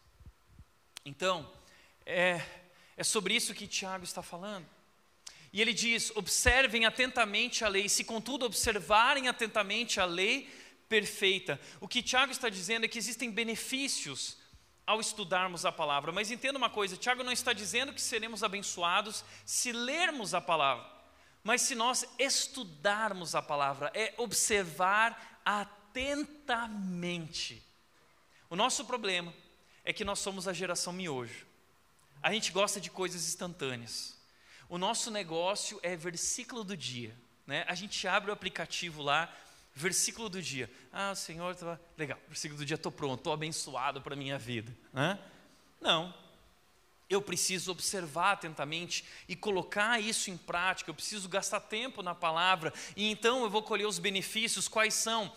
[1.04, 1.52] Então,
[2.06, 2.40] é,
[2.96, 4.75] é sobre isso que Tiago está falando.
[5.56, 10.50] E ele diz: observem atentamente a lei, se contudo observarem atentamente a lei
[10.90, 11.58] perfeita.
[11.80, 14.36] O que Tiago está dizendo é que existem benefícios
[14.86, 16.12] ao estudarmos a palavra.
[16.12, 20.86] Mas entenda uma coisa: Tiago não está dizendo que seremos abençoados se lermos a palavra,
[21.42, 26.76] mas se nós estudarmos a palavra, é observar atentamente.
[28.50, 29.34] O nosso problema
[29.86, 31.48] é que nós somos a geração miojo.
[32.22, 34.15] A gente gosta de coisas instantâneas.
[34.68, 37.16] O nosso negócio é versículo do dia.
[37.46, 37.64] Né?
[37.68, 39.32] A gente abre o aplicativo lá,
[39.74, 40.72] versículo do dia.
[40.92, 41.80] Ah, o Senhor, tá...
[41.98, 44.76] legal, versículo do dia, estou pronto, estou abençoado para a minha vida.
[44.94, 45.20] Né?
[45.80, 46.14] Não.
[47.08, 52.74] Eu preciso observar atentamente e colocar isso em prática, eu preciso gastar tempo na palavra,
[52.96, 55.32] e então eu vou colher os benefícios, quais são?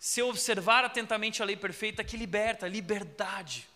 [0.00, 3.68] Se eu observar atentamente a lei perfeita que liberta, liberdade.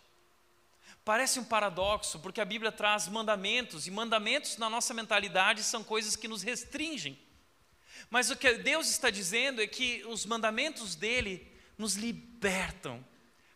[1.04, 6.14] Parece um paradoxo, porque a Bíblia traz mandamentos, e mandamentos na nossa mentalidade são coisas
[6.14, 7.18] que nos restringem.
[8.08, 13.04] Mas o que Deus está dizendo é que os mandamentos dele nos libertam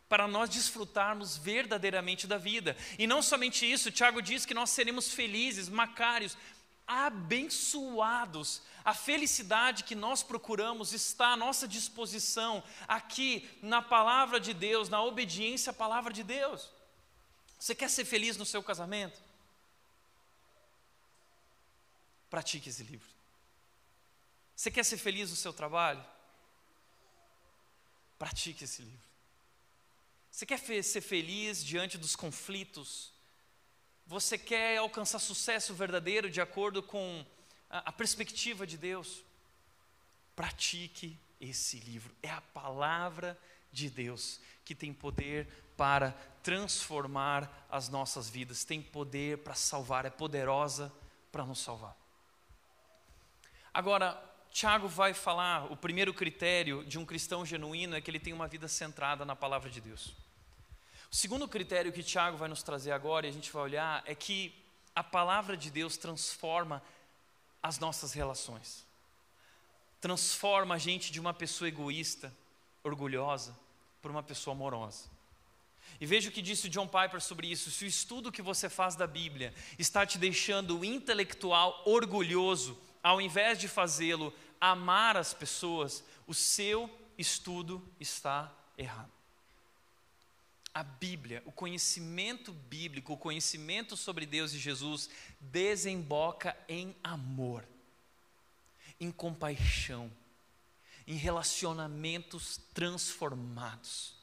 [0.09, 2.76] para nós desfrutarmos verdadeiramente da vida.
[2.98, 6.37] E não somente isso, Tiago diz que nós seremos felizes, macários,
[6.87, 8.62] abençoados.
[8.85, 15.02] A felicidade que nós procuramos está à nossa disposição aqui na palavra de Deus, na
[15.02, 16.70] obediência à palavra de Deus.
[17.64, 19.18] Você quer ser feliz no seu casamento?
[22.29, 23.09] Pratique esse livro.
[24.55, 26.05] Você quer ser feliz no seu trabalho?
[28.18, 29.09] Pratique esse livro.
[30.31, 33.11] Você quer ser feliz diante dos conflitos?
[34.07, 37.24] Você quer alcançar sucesso verdadeiro de acordo com
[37.70, 39.24] a, perspectiva de Deus?
[40.37, 42.14] Pratique esse livro.
[42.22, 43.54] É a palavra de
[43.91, 50.93] Deus que tem poder para transformar as nossas vidas, tem poder para salvar, é poderosa
[51.33, 51.97] para nos salvar.
[53.73, 58.33] Agora, Tiago vai falar, o primeiro critério de um cristão genuíno é que ele tem
[58.33, 60.15] uma vida centrada na palavra de Deus.
[61.11, 64.15] O segundo critério que Tiago vai nos trazer agora, e a gente vai olhar, é
[64.15, 64.55] que
[64.95, 66.83] a palavra de Deus transforma
[67.63, 68.87] as nossas relações.
[70.01, 72.33] Transforma a gente de uma pessoa egoísta,
[72.85, 73.57] orgulhosa,
[74.05, 75.09] por uma pessoa amorosa.
[75.99, 77.71] E veja o que disse John Piper sobre isso.
[77.71, 83.59] Se o estudo que você faz da Bíblia está te deixando intelectual orgulhoso, ao invés
[83.59, 89.11] de fazê-lo amar as pessoas, o seu estudo está errado.
[90.75, 95.09] A Bíblia, o conhecimento bíblico, o conhecimento sobre Deus e Jesus,
[95.40, 97.67] desemboca em amor,
[99.01, 100.12] em compaixão,
[101.07, 104.14] em relacionamentos transformados.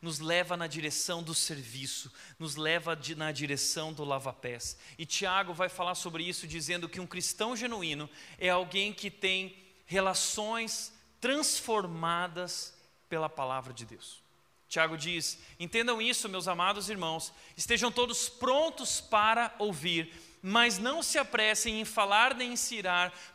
[0.00, 4.78] Nos leva na direção do serviço, nos leva de, na direção do lava-pés.
[4.96, 8.08] E Tiago vai falar sobre isso, dizendo que um cristão genuíno
[8.38, 12.72] é alguém que tem relações transformadas
[13.08, 14.22] pela palavra de Deus.
[14.68, 21.18] Tiago diz: entendam isso, meus amados irmãos, estejam todos prontos para ouvir, mas não se
[21.18, 22.56] apressem em falar nem em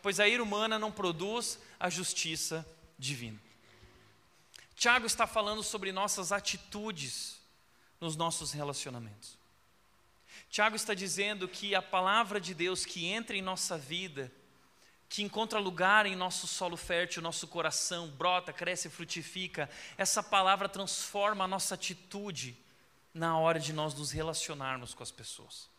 [0.01, 2.65] pois a ira humana não produz a justiça
[2.97, 3.39] divina.
[4.75, 7.39] Tiago está falando sobre nossas atitudes
[7.99, 9.37] nos nossos relacionamentos.
[10.49, 14.31] Tiago está dizendo que a palavra de Deus que entra em nossa vida
[15.07, 21.43] que encontra lugar em nosso solo fértil, nosso coração, brota, cresce, frutifica, essa palavra transforma
[21.43, 22.57] a nossa atitude
[23.13, 25.69] na hora de nós nos relacionarmos com as pessoas.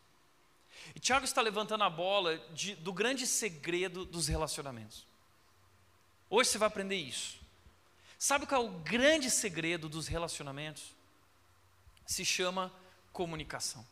[0.95, 5.07] E Tiago está levantando a bola de, do grande segredo dos relacionamentos.
[6.29, 7.39] Hoje você vai aprender isso.
[8.19, 10.95] Sabe qual é o grande segredo dos relacionamentos?
[12.07, 12.73] Se chama
[13.13, 13.87] comunicação.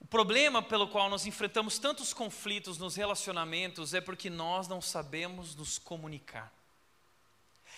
[0.00, 5.54] O problema pelo qual nós enfrentamos tantos conflitos nos relacionamentos é porque nós não sabemos
[5.54, 6.52] nos comunicar.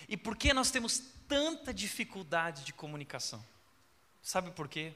[0.08, 3.44] E por que nós temos tanta dificuldade de comunicação?
[4.22, 4.94] Sabe por quê?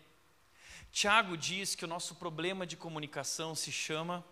[0.96, 4.24] Tiago diz que o nosso problema de comunicação se chama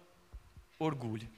[0.78, 1.30] orgulho.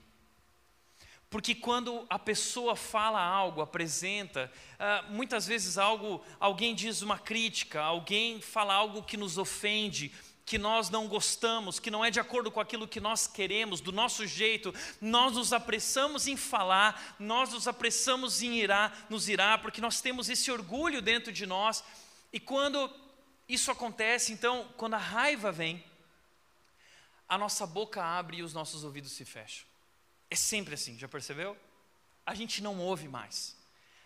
[1.28, 7.82] Porque quando a pessoa fala algo, apresenta, uh, muitas vezes algo, alguém diz uma crítica,
[7.82, 10.14] alguém fala algo que nos ofende,
[10.44, 13.90] que nós não gostamos, que não é de acordo com aquilo que nós queremos, do
[13.90, 19.80] nosso jeito, nós nos apressamos em falar, nós nos apressamos em irá, nos irá, porque
[19.80, 21.82] nós temos esse orgulho dentro de nós.
[22.32, 22.88] E quando
[23.48, 25.84] isso acontece, então, quando a raiva vem,
[27.28, 29.66] a nossa boca abre e os nossos ouvidos se fecham.
[30.28, 31.56] É sempre assim, já percebeu?
[32.24, 33.56] A gente não ouve mais.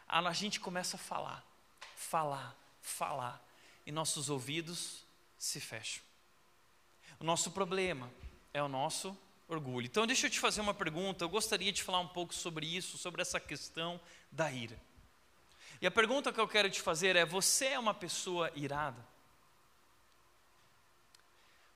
[0.07, 1.45] A gente começa a falar,
[1.97, 3.43] falar, falar,
[3.87, 5.05] e nossos ouvidos
[5.39, 6.03] se fecham.
[7.19, 8.11] O nosso problema
[8.53, 9.17] é o nosso
[9.49, 9.87] orgulho.
[9.87, 11.25] Então, deixa eu te fazer uma pergunta.
[11.25, 14.79] Eu gostaria de falar um pouco sobre isso, sobre essa questão da ira.
[15.81, 19.05] E a pergunta que eu quero te fazer é: você é uma pessoa irada?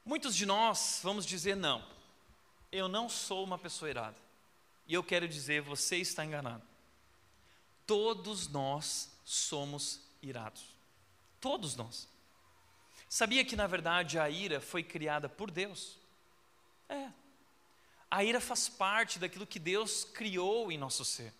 [0.04, 1.84] Muitos de nós vamos dizer não,
[2.70, 4.16] eu não sou uma pessoa irada.
[4.86, 6.62] E eu quero dizer, você está enganado.
[7.86, 10.64] Todos nós somos irados.
[11.40, 12.08] Todos nós.
[13.08, 15.98] Sabia que na verdade a ira foi criada por Deus?
[16.88, 17.10] É.
[18.10, 21.32] A ira faz parte daquilo que Deus criou em nosso ser.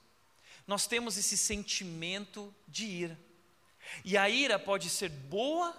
[0.67, 3.21] Nós temos esse sentimento de ira.
[4.05, 5.77] E a ira pode ser boa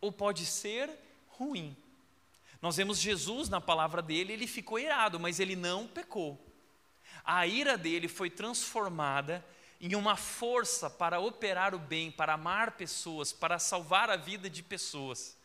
[0.00, 0.90] ou pode ser
[1.28, 1.76] ruim.
[2.62, 6.40] Nós vemos Jesus na palavra dele, ele ficou irado, mas ele não pecou.
[7.24, 9.44] A ira dele foi transformada
[9.80, 14.62] em uma força para operar o bem, para amar pessoas, para salvar a vida de
[14.62, 15.36] pessoas.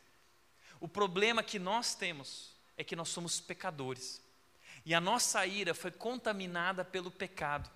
[0.80, 4.22] O problema que nós temos é que nós somos pecadores.
[4.86, 7.68] E a nossa ira foi contaminada pelo pecado.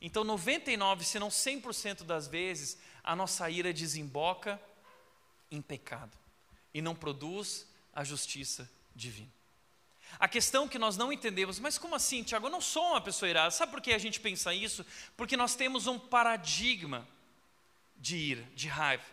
[0.00, 4.58] Então, 99, se não 100% das vezes, a nossa ira desemboca
[5.50, 6.16] em pecado
[6.72, 9.32] e não produz a justiça divino.
[10.18, 12.46] A questão que nós não entendemos, mas como assim, Tiago?
[12.46, 13.50] Eu não sou uma pessoa irada.
[13.50, 14.84] Sabe por que a gente pensa isso?
[15.16, 17.06] Porque nós temos um paradigma
[17.96, 19.04] de ira, de raiva,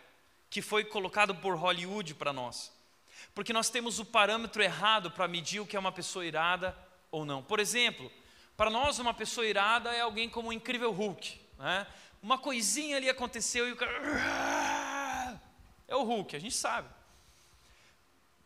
[0.50, 2.72] que foi colocado por Hollywood para nós.
[3.34, 6.76] Porque nós temos o parâmetro errado para medir o que é uma pessoa irada
[7.10, 7.42] ou não.
[7.42, 8.10] Por exemplo,
[8.56, 11.40] para nós, uma pessoa irada é alguém como o incrível Hulk.
[11.58, 11.86] Né?
[12.22, 15.40] Uma coisinha ali aconteceu e o cara.
[15.86, 16.88] É o Hulk, a gente sabe.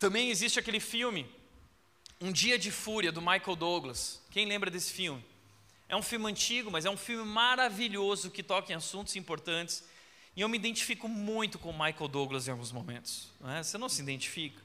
[0.01, 1.31] Também existe aquele filme,
[2.19, 4.19] Um Dia de Fúria, do Michael Douglas.
[4.31, 5.23] Quem lembra desse filme?
[5.91, 9.85] É um filme antigo, mas é um filme maravilhoso que toca em assuntos importantes.
[10.35, 13.29] E eu me identifico muito com o Michael Douglas em alguns momentos.
[13.39, 13.63] Não é?
[13.63, 14.59] Você não se identifica?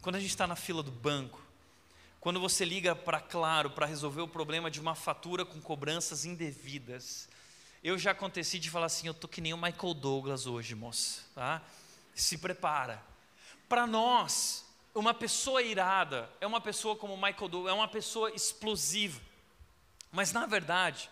[0.00, 1.42] Quando a gente está na fila do banco,
[2.20, 7.28] quando você liga para Claro para resolver o problema de uma fatura com cobranças indevidas,
[7.82, 11.22] eu já aconteci de falar assim: eu tô que nem o Michael Douglas hoje, moça.
[11.34, 11.60] Tá?
[12.14, 13.02] Se prepara
[13.68, 19.20] para nós, uma pessoa irada é uma pessoa como Michael Douglas, é uma pessoa explosiva.
[20.12, 21.10] Mas na verdade,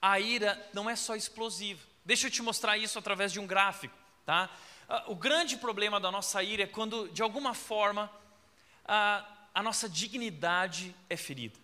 [0.00, 1.80] a ira não é só explosiva.
[2.04, 4.50] Deixa eu te mostrar isso através de um gráfico, tá?
[4.88, 8.10] Ah, o grande problema da nossa ira é quando, de alguma forma,
[8.84, 9.24] a,
[9.54, 11.58] a nossa dignidade é ferida.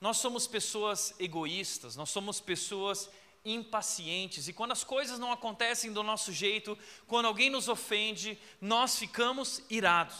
[0.00, 3.08] Nós somos pessoas egoístas, nós somos pessoas
[3.44, 8.96] impacientes e quando as coisas não acontecem do nosso jeito, quando alguém nos ofende, nós
[8.96, 10.16] ficamos irados.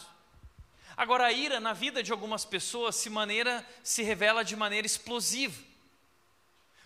[0.95, 5.59] Agora, a ira na vida de algumas pessoas se, maneira, se revela de maneira explosiva,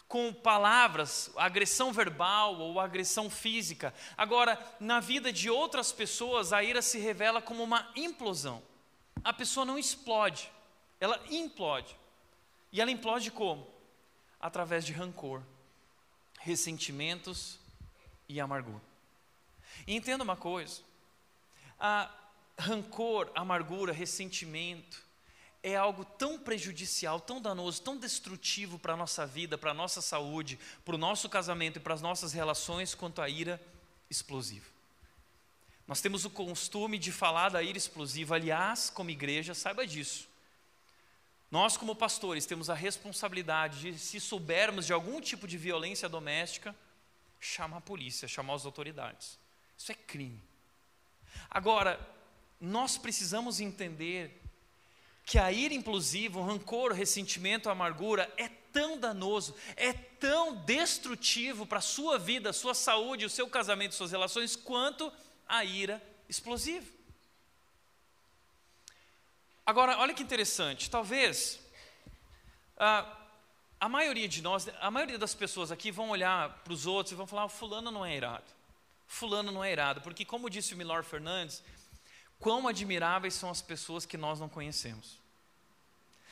[0.07, 3.93] com palavras, agressão verbal ou agressão física.
[4.15, 8.63] Agora, na vida de outras pessoas, a ira se revela como uma implosão.
[9.21, 10.49] A pessoa não explode,
[10.99, 11.97] ela implode.
[12.71, 13.67] E ela implode como?
[14.39, 15.43] Através de rancor
[16.47, 17.59] ressentimentos
[18.29, 18.81] e amargura.
[19.85, 20.81] E entenda uma coisa:
[22.57, 25.05] rancor, amargura, ressentimento
[25.61, 30.01] é algo tão prejudicial, tão danoso, tão destrutivo para a nossa vida, para a nossa
[30.01, 33.61] saúde, para o nosso casamento e para as nossas relações quanto a ira
[34.09, 34.65] explosiva.
[35.85, 40.29] Nós temos o costume de falar da ira explosiva, aliás, como igreja, saiba disso.
[41.49, 46.75] Nós, como pastores, temos a responsabilidade de, se soubermos de algum tipo de violência doméstica,
[47.39, 49.39] chamar a polícia, chamar as autoridades.
[49.77, 50.41] Isso é crime.
[51.49, 51.99] Agora,
[52.59, 54.41] nós precisamos entender
[55.23, 60.55] que a ira impulsiva, o rancor, o ressentimento, a amargura é tão danoso, é tão
[60.55, 65.11] destrutivo para a sua vida, a sua saúde, o seu casamento, suas relações, quanto
[65.47, 66.96] a ira explosiva.
[69.67, 71.59] Agora, olha que interessante, talvez
[72.77, 73.05] a,
[73.77, 77.15] a maioria de nós, a maioria das pessoas aqui vão olhar para os outros e
[77.15, 78.45] vão falar: Fulano não é irado,
[79.07, 81.61] Fulano não é irado, porque, como disse o Milor Fernandes,
[82.39, 85.17] quão admiráveis são as pessoas que nós não conhecemos.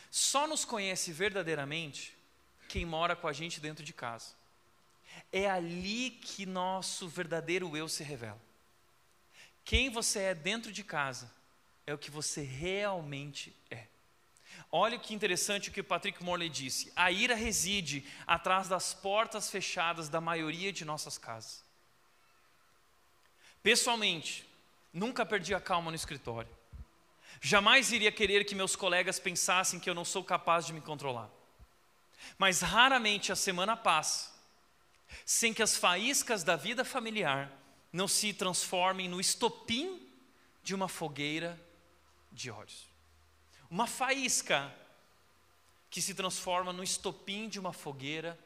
[0.10, 2.16] Só nos conhece verdadeiramente
[2.70, 4.34] quem mora com a gente dentro de casa.
[5.30, 8.42] É ali que nosso verdadeiro eu se revela.
[9.66, 11.30] Quem você é dentro de casa
[11.86, 13.86] é o que você realmente é.
[14.72, 19.50] Olha que interessante o que o Patrick Morley disse: a ira reside atrás das portas
[19.50, 21.64] fechadas da maioria de nossas casas.
[23.62, 24.48] Pessoalmente,
[24.94, 26.56] nunca perdi a calma no escritório.
[27.42, 31.30] Jamais iria querer que meus colegas pensassem que eu não sou capaz de me controlar.
[32.38, 34.34] Mas raramente a semana passa
[35.26, 37.52] sem que as faíscas da vida familiar
[37.92, 40.02] não se transformem no estopim
[40.64, 41.60] de uma fogueira
[42.36, 42.86] de ódios.
[43.70, 44.72] Uma faísca
[45.90, 48.38] que se transforma no estopim de uma fogueira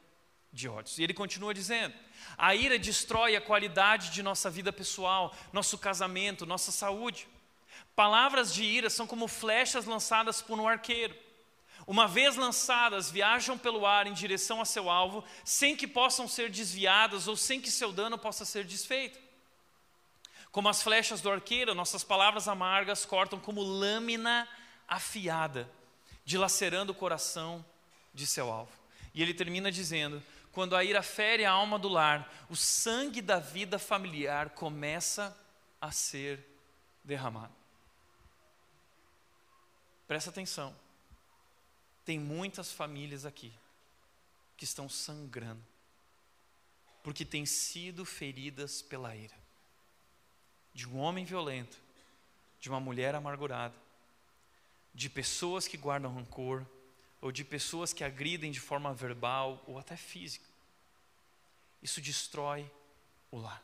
[0.52, 0.98] de ódios.
[0.98, 1.94] E ele continua dizendo:
[2.38, 7.28] a ira destrói a qualidade de nossa vida pessoal, nosso casamento, nossa saúde.
[7.94, 11.14] Palavras de ira são como flechas lançadas por um arqueiro.
[11.86, 16.50] Uma vez lançadas, viajam pelo ar em direção a seu alvo, sem que possam ser
[16.50, 19.18] desviadas ou sem que seu dano possa ser desfeito.
[20.52, 24.48] Como as flechas do arqueiro, nossas palavras amargas cortam como lâmina
[24.88, 25.70] afiada,
[26.24, 27.64] dilacerando o coração
[28.12, 28.72] de seu alvo.
[29.14, 33.38] E ele termina dizendo: quando a ira fere a alma do lar, o sangue da
[33.38, 35.36] vida familiar começa
[35.80, 36.44] a ser
[37.04, 37.54] derramado.
[40.08, 40.74] Presta atenção.
[42.04, 43.52] Tem muitas famílias aqui
[44.56, 45.64] que estão sangrando,
[47.04, 49.39] porque têm sido feridas pela ira
[50.80, 51.76] de um homem violento,
[52.58, 53.74] de uma mulher amargurada,
[54.94, 56.64] de pessoas que guardam rancor,
[57.20, 60.46] ou de pessoas que agridem de forma verbal ou até física.
[61.82, 62.70] Isso destrói
[63.30, 63.62] o lar.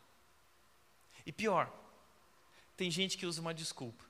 [1.25, 1.73] E pior,
[2.77, 4.05] tem gente que usa uma desculpa.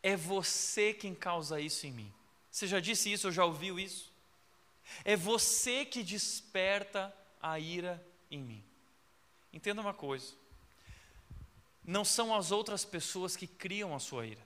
[0.00, 2.14] É você quem causa isso em mim.
[2.48, 4.12] Você já disse isso ou já ouviu isso?
[5.04, 7.12] É você que desperta
[7.42, 8.00] a ira
[8.30, 8.64] em mim.
[9.52, 10.32] Entenda uma coisa:
[11.84, 14.42] não são as outras pessoas que criam a sua ira.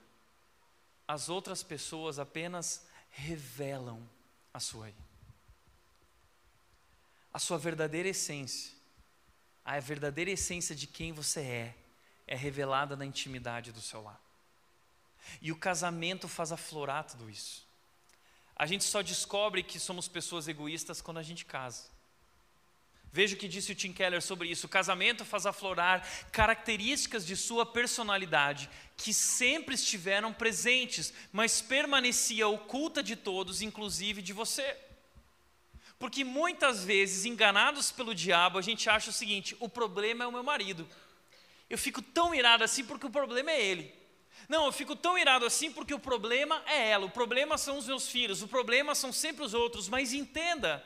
[1.07, 4.07] As outras pessoas apenas revelam
[4.53, 5.09] a sua ira.
[7.33, 8.75] A sua verdadeira essência,
[9.65, 11.75] a verdadeira essência de quem você é,
[12.27, 14.21] é revelada na intimidade do seu lar.
[15.41, 17.67] E o casamento faz aflorar tudo isso.
[18.57, 21.85] A gente só descobre que somos pessoas egoístas quando a gente casa.
[23.11, 24.67] Veja o que disse o Tim Keller sobre isso.
[24.67, 33.03] O casamento faz aflorar características de sua personalidade que sempre estiveram presentes, mas permanecia oculta
[33.03, 34.77] de todos, inclusive de você.
[35.99, 40.33] Porque muitas vezes, enganados pelo diabo, a gente acha o seguinte: o problema é o
[40.33, 40.89] meu marido.
[41.69, 43.95] Eu fico tão irado assim porque o problema é ele.
[44.49, 47.87] Não, eu fico tão irado assim porque o problema é ela, o problema são os
[47.87, 49.89] meus filhos, o problema são sempre os outros.
[49.89, 50.85] Mas entenda,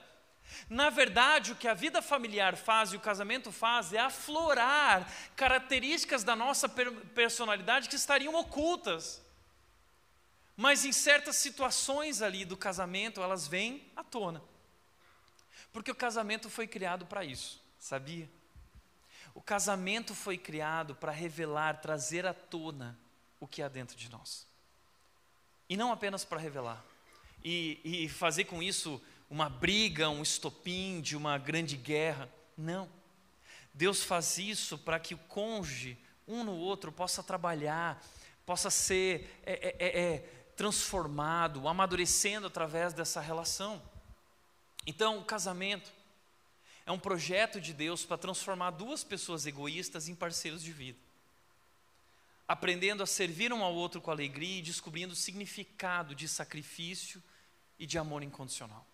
[0.68, 6.24] na verdade, o que a vida familiar faz e o casamento faz é aflorar características
[6.24, 9.22] da nossa personalidade que estariam ocultas.
[10.56, 14.42] Mas em certas situações ali do casamento, elas vêm à tona.
[15.72, 18.28] Porque o casamento foi criado para isso, sabia?
[19.34, 22.98] O casamento foi criado para revelar, trazer à tona
[23.40, 24.46] o que há dentro de nós.
[25.68, 26.84] E não apenas para revelar.
[27.42, 32.30] E, e fazer com isso uma briga, um estopim de uma grande guerra.
[32.54, 32.86] Não.
[33.72, 38.04] Deus faz isso para que o cônjuge, um no outro, possa trabalhar,
[38.44, 40.18] possa ser é, é, é, é,
[40.54, 43.82] transformado, amadurecendo através dessa relação.
[44.86, 45.90] Então, o casamento
[46.84, 50.98] é um projeto de Deus para transformar duas pessoas egoístas em parceiros de vida.
[52.46, 57.22] Aprendendo a servir um ao outro com alegria e descobrindo o significado de sacrifício
[57.78, 58.91] e de amor incondicional.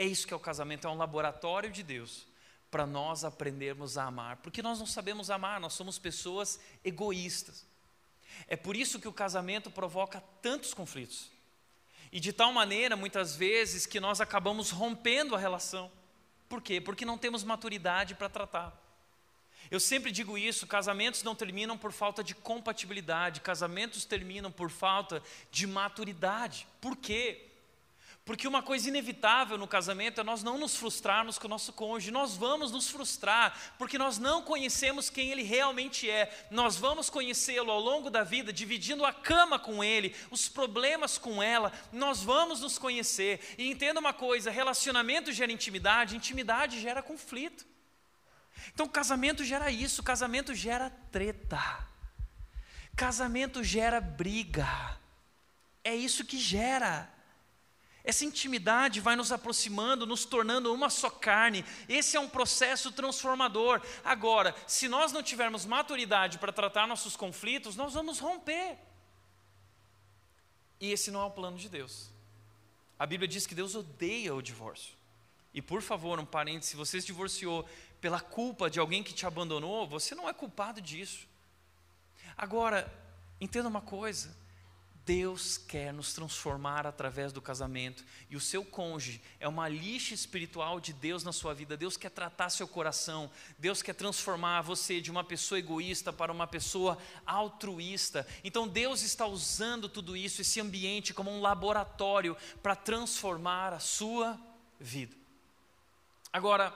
[0.00, 2.26] É isso que é o casamento, é um laboratório de Deus
[2.70, 7.66] para nós aprendermos a amar, porque nós não sabemos amar, nós somos pessoas egoístas.
[8.48, 11.30] É por isso que o casamento provoca tantos conflitos.
[12.10, 15.92] E de tal maneira, muitas vezes, que nós acabamos rompendo a relação.
[16.48, 16.80] Por quê?
[16.80, 18.74] Porque não temos maturidade para tratar.
[19.70, 25.22] Eu sempre digo isso: casamentos não terminam por falta de compatibilidade, casamentos terminam por falta
[25.50, 26.66] de maturidade.
[26.80, 27.49] Por quê?
[28.24, 32.10] Porque uma coisa inevitável no casamento é nós não nos frustrarmos com o nosso cônjuge.
[32.10, 36.46] Nós vamos nos frustrar porque nós não conhecemos quem ele realmente é.
[36.50, 41.42] Nós vamos conhecê-lo ao longo da vida, dividindo a cama com ele, os problemas com
[41.42, 41.72] ela.
[41.92, 43.40] Nós vamos nos conhecer.
[43.58, 47.66] E entenda uma coisa: relacionamento gera intimidade, intimidade gera conflito.
[48.72, 51.88] Então, casamento gera isso, casamento gera treta.
[52.94, 54.68] Casamento gera briga.
[55.82, 57.10] É isso que gera.
[58.02, 61.64] Essa intimidade vai nos aproximando, nos tornando uma só carne.
[61.88, 63.82] Esse é um processo transformador.
[64.04, 68.78] Agora, se nós não tivermos maturidade para tratar nossos conflitos, nós vamos romper.
[70.80, 72.10] E esse não é o plano de Deus.
[72.98, 74.94] A Bíblia diz que Deus odeia o divórcio.
[75.52, 77.68] E por favor, um parênteses, se você se divorciou
[78.00, 81.26] pela culpa de alguém que te abandonou, você não é culpado disso.
[82.36, 82.90] Agora,
[83.40, 84.34] entenda uma coisa:
[85.04, 90.78] Deus quer nos transformar através do casamento, e o seu cônjuge é uma lixa espiritual
[90.78, 91.76] de Deus na sua vida.
[91.76, 96.46] Deus quer tratar seu coração, Deus quer transformar você de uma pessoa egoísta para uma
[96.46, 98.26] pessoa altruísta.
[98.44, 104.38] Então Deus está usando tudo isso, esse ambiente, como um laboratório para transformar a sua
[104.78, 105.16] vida.
[106.32, 106.72] Agora,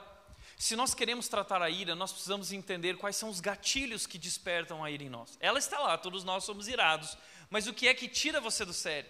[0.57, 4.83] se nós queremos tratar a ira, nós precisamos entender quais são os gatilhos que despertam
[4.83, 5.37] a ira em nós.
[5.39, 7.17] Ela está lá, todos nós somos irados.
[7.55, 9.09] Mas o que é que tira você do sério?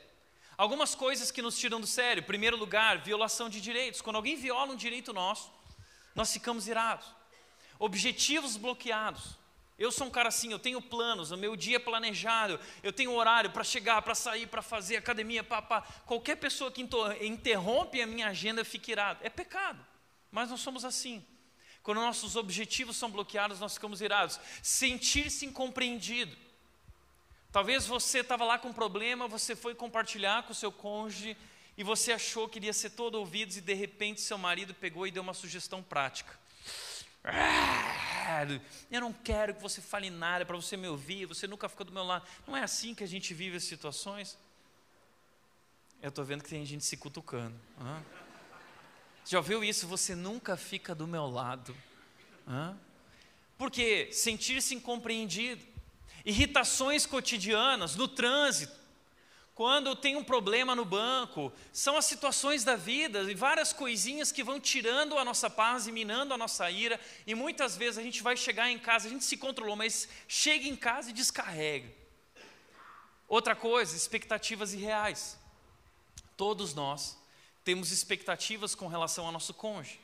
[0.55, 2.21] Algumas coisas que nos tiram do sério.
[2.21, 4.01] Em primeiro lugar, violação de direitos.
[4.01, 5.51] Quando alguém viola um direito nosso,
[6.13, 7.07] nós ficamos irados.
[7.79, 9.35] Objetivos bloqueados.
[9.79, 13.15] Eu sou um cara assim, eu tenho planos, o meu dia é planejado, eu tenho
[13.15, 15.81] horário para chegar, para sair, para fazer academia, papá.
[16.05, 16.87] Qualquer pessoa que
[17.21, 19.21] interrompe a minha agenda fica irado.
[19.23, 19.83] É pecado,
[20.29, 21.25] mas nós somos assim.
[21.81, 24.39] Quando nossos objetivos são bloqueados, nós ficamos irados.
[24.61, 26.44] Sentir-se incompreendido.
[27.55, 31.37] Talvez você estava lá com um problema, você foi compartilhar com o seu cônjuge
[31.77, 35.11] e você achou que iria ser todo ouvidos e de repente seu marido pegou e
[35.11, 36.37] deu uma sugestão prática.
[38.91, 41.93] Eu não quero que você fale nada para você me ouvir, você nunca ficou do
[41.93, 42.27] meu lado.
[42.45, 44.37] Não é assim que a gente vive as situações?
[46.01, 47.57] Eu estou vendo que tem gente se cutucando.
[49.25, 49.87] Já ouviu isso?
[49.87, 51.73] Você nunca fica do meu lado.
[53.57, 55.73] Porque sentir-se incompreendido
[56.25, 58.85] irritações cotidianas, no trânsito,
[59.53, 64.43] quando tem um problema no banco, são as situações da vida e várias coisinhas que
[64.43, 68.21] vão tirando a nossa paz e minando a nossa ira, e muitas vezes a gente
[68.21, 71.89] vai chegar em casa, a gente se controlou, mas chega em casa e descarrega.
[73.29, 75.39] Outra coisa, expectativas irreais.
[76.35, 77.17] Todos nós
[77.63, 80.01] temos expectativas com relação ao nosso cônjuge.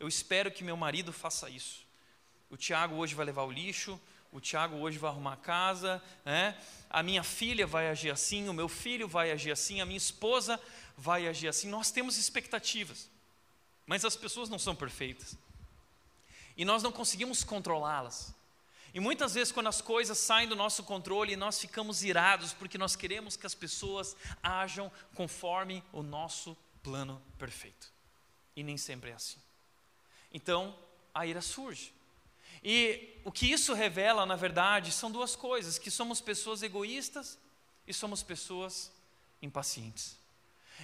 [0.00, 1.84] Eu espero que meu marido faça isso.
[2.48, 4.00] O Tiago hoje vai levar o lixo,
[4.34, 6.60] o Tiago hoje vai arrumar casa, né?
[6.90, 10.60] a minha filha vai agir assim, o meu filho vai agir assim, a minha esposa
[10.98, 11.68] vai agir assim.
[11.68, 13.08] Nós temos expectativas,
[13.86, 15.36] mas as pessoas não são perfeitas.
[16.56, 18.34] E nós não conseguimos controlá-las.
[18.92, 22.96] E muitas vezes, quando as coisas saem do nosso controle, nós ficamos irados porque nós
[22.96, 27.92] queremos que as pessoas ajam conforme o nosso plano perfeito.
[28.56, 29.38] E nem sempre é assim.
[30.32, 30.76] Então,
[31.14, 31.92] a ira surge.
[32.64, 37.38] E o que isso revela, na verdade, são duas coisas: que somos pessoas egoístas
[37.86, 38.90] e somos pessoas
[39.42, 40.16] impacientes.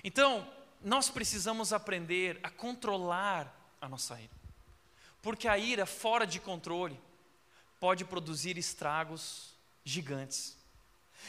[0.04, 0.46] Então,
[0.82, 4.30] nós precisamos aprender a controlar a nossa ira.
[5.22, 6.98] Porque a ira fora de controle
[7.78, 9.54] pode produzir estragos
[9.84, 10.56] gigantes.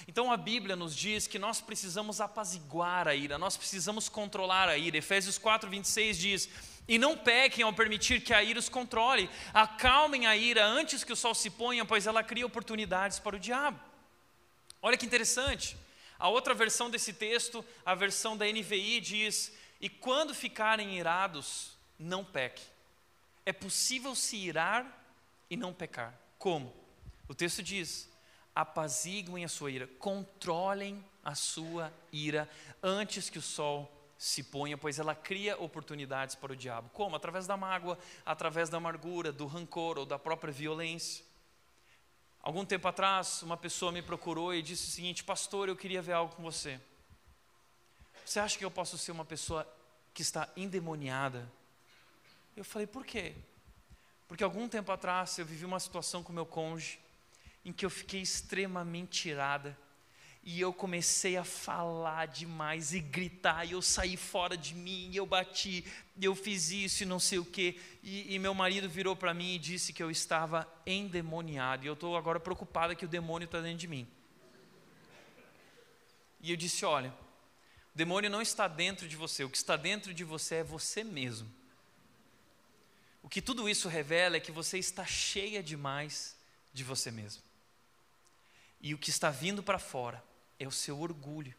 [0.08, 4.78] Então a Bíblia nos diz que nós precisamos apaziguar a ira, nós precisamos controlar a
[4.78, 4.97] ira.
[4.97, 6.49] Efésios 4, 26 diz:
[6.88, 9.29] e não pequem ao permitir que a ira os controle.
[9.53, 13.39] Acalmem a ira antes que o sol se ponha, pois ela cria oportunidades para o
[13.39, 13.79] diabo.
[14.82, 15.77] Olha que interessante.
[16.17, 22.23] A outra versão desse texto, a versão da NVI, diz: E quando ficarem irados, não
[22.23, 22.65] pequem.
[23.45, 24.86] É possível se irar
[25.49, 26.13] e não pecar.
[26.38, 26.73] Como?
[27.27, 28.09] O texto diz:
[28.53, 32.49] apaziguem a sua ira, controlem a sua ira
[32.84, 36.91] antes que o sol se ponha, pois ela cria oportunidades para o diabo.
[36.93, 37.15] Como?
[37.15, 41.26] Através da mágoa, através da amargura, do rancor ou da própria violência.
[42.39, 46.11] Algum tempo atrás, uma pessoa me procurou e disse o seguinte: Pastor, eu queria ver
[46.11, 46.80] algo com você.
[48.24, 49.67] Você acha que eu posso ser uma pessoa
[50.13, 51.51] que está endemoniada?
[52.55, 53.34] Eu falei: Por quê?
[54.28, 56.99] Porque algum tempo atrás eu vivi uma situação com meu cônjuge
[57.65, 59.76] em que eu fiquei extremamente irada
[60.43, 65.17] E eu comecei a falar demais e gritar, e eu saí fora de mim, e
[65.17, 65.85] eu bati,
[66.17, 67.79] e eu fiz isso e não sei o quê.
[68.01, 71.93] E, e meu marido virou para mim e disse que eu estava endemoniado, e eu
[71.93, 74.07] estou agora preocupada que o demônio está dentro de mim.
[76.39, 77.13] E eu disse: Olha,
[77.93, 81.03] o demônio não está dentro de você, o que está dentro de você é você
[81.03, 81.47] mesmo.
[83.21, 86.35] O que tudo isso revela é que você está cheia demais
[86.73, 87.43] de você mesmo.
[88.81, 90.30] E o que está vindo para fora
[90.62, 91.53] é o seu orgulho.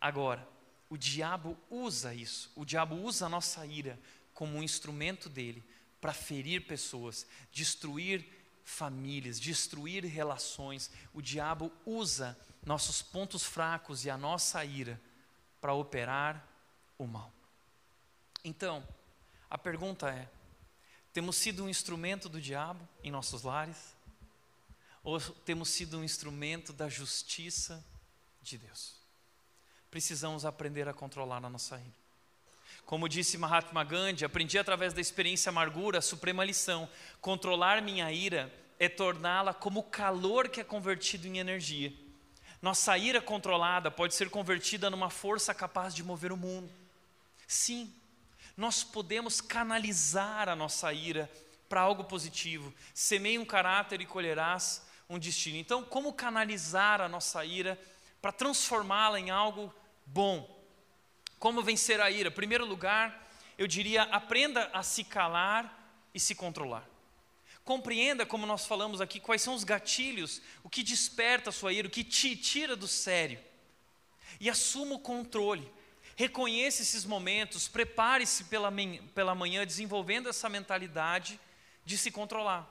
[0.00, 0.46] Agora,
[0.90, 3.98] o diabo usa isso, o diabo usa a nossa ira
[4.34, 5.62] como um instrumento dele
[6.00, 8.26] para ferir pessoas, destruir
[8.64, 10.90] famílias, destruir relações.
[11.14, 15.00] O diabo usa nossos pontos fracos e a nossa ira
[15.60, 16.44] para operar
[16.98, 17.32] o mal.
[18.44, 18.86] Então,
[19.48, 20.28] a pergunta é:
[21.12, 23.94] temos sido um instrumento do diabo em nossos lares?
[25.04, 27.84] Ou temos sido um instrumento da justiça
[28.46, 28.94] de Deus.
[29.90, 32.06] Precisamos aprender a controlar a nossa ira.
[32.84, 36.88] Como disse Mahatma Gandhi, aprendi através da experiência amargura a suprema lição:
[37.20, 41.92] controlar minha ira é torná-la como calor que é convertido em energia.
[42.62, 46.72] Nossa ira controlada pode ser convertida numa força capaz de mover o mundo.
[47.46, 47.92] Sim,
[48.56, 51.30] nós podemos canalizar a nossa ira
[51.68, 52.72] para algo positivo.
[52.94, 55.56] Semeie um caráter e colherás um destino.
[55.56, 57.78] Então, como canalizar a nossa ira
[58.26, 59.72] para transformá-la em algo
[60.04, 60.52] bom.
[61.38, 62.28] Como vencer a ira?
[62.28, 63.24] Primeiro lugar,
[63.56, 66.84] eu diria, aprenda a se calar e se controlar.
[67.64, 71.86] Compreenda, como nós falamos aqui, quais são os gatilhos, o que desperta a sua ira,
[71.86, 73.38] o que te tira do sério.
[74.40, 75.72] E assuma o controle.
[76.16, 78.72] Reconheça esses momentos, prepare-se pela,
[79.14, 81.38] pela manhã desenvolvendo essa mentalidade
[81.84, 82.68] de se controlar.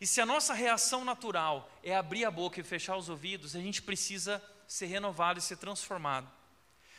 [0.00, 3.60] E se a nossa reação natural é abrir a boca e fechar os ouvidos, a
[3.60, 6.30] gente precisa ser renovado e ser transformado.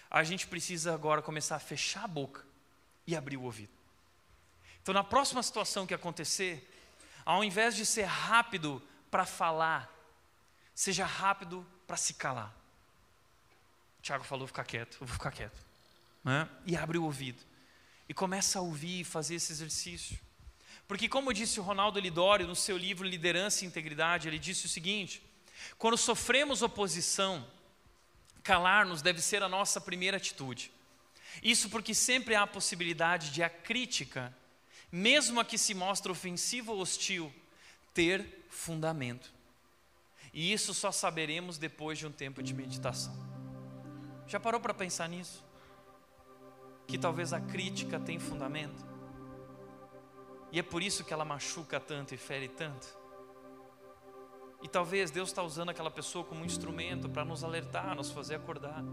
[0.10, 2.46] A gente precisa agora começar a fechar a boca
[3.06, 3.72] e abrir o ouvido.
[4.82, 6.66] Então, na próxima situação que acontecer,
[7.26, 9.92] ao invés de ser rápido para falar,
[10.74, 12.56] seja rápido para se calar.
[14.00, 15.58] O Tiago falou ficar quieto, eu vou ficar quieto.
[16.24, 16.48] Né?
[16.66, 17.42] E abre o ouvido.
[18.08, 20.18] E começa a ouvir e fazer esse exercício.
[20.88, 24.70] Porque, como disse o Ronaldo Lidório no seu livro Liderança e Integridade, ele disse o
[24.70, 25.22] seguinte:
[25.78, 27.46] quando sofremos oposição,
[28.48, 30.72] Calar-nos deve ser a nossa primeira atitude.
[31.44, 34.34] Isso porque sempre há a possibilidade de a crítica,
[34.90, 37.30] mesmo a que se mostra ofensiva ou hostil,
[37.94, 39.34] ter fundamento.
[40.34, 43.14] E isso só saberemos depois de um tempo de meditação.
[44.26, 45.44] Já parou para pensar nisso?
[46.88, 48.82] Que talvez a crítica tem fundamento?
[50.54, 52.97] E é por isso que ela machuca tanto e fere tanto?
[54.62, 58.36] E talvez Deus está usando aquela pessoa como um instrumento para nos alertar, nos fazer
[58.36, 58.84] acordar.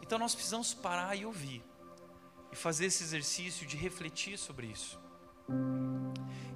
[0.00, 1.62] Então nós precisamos parar e ouvir,
[2.52, 4.98] e fazer esse exercício de refletir sobre isso.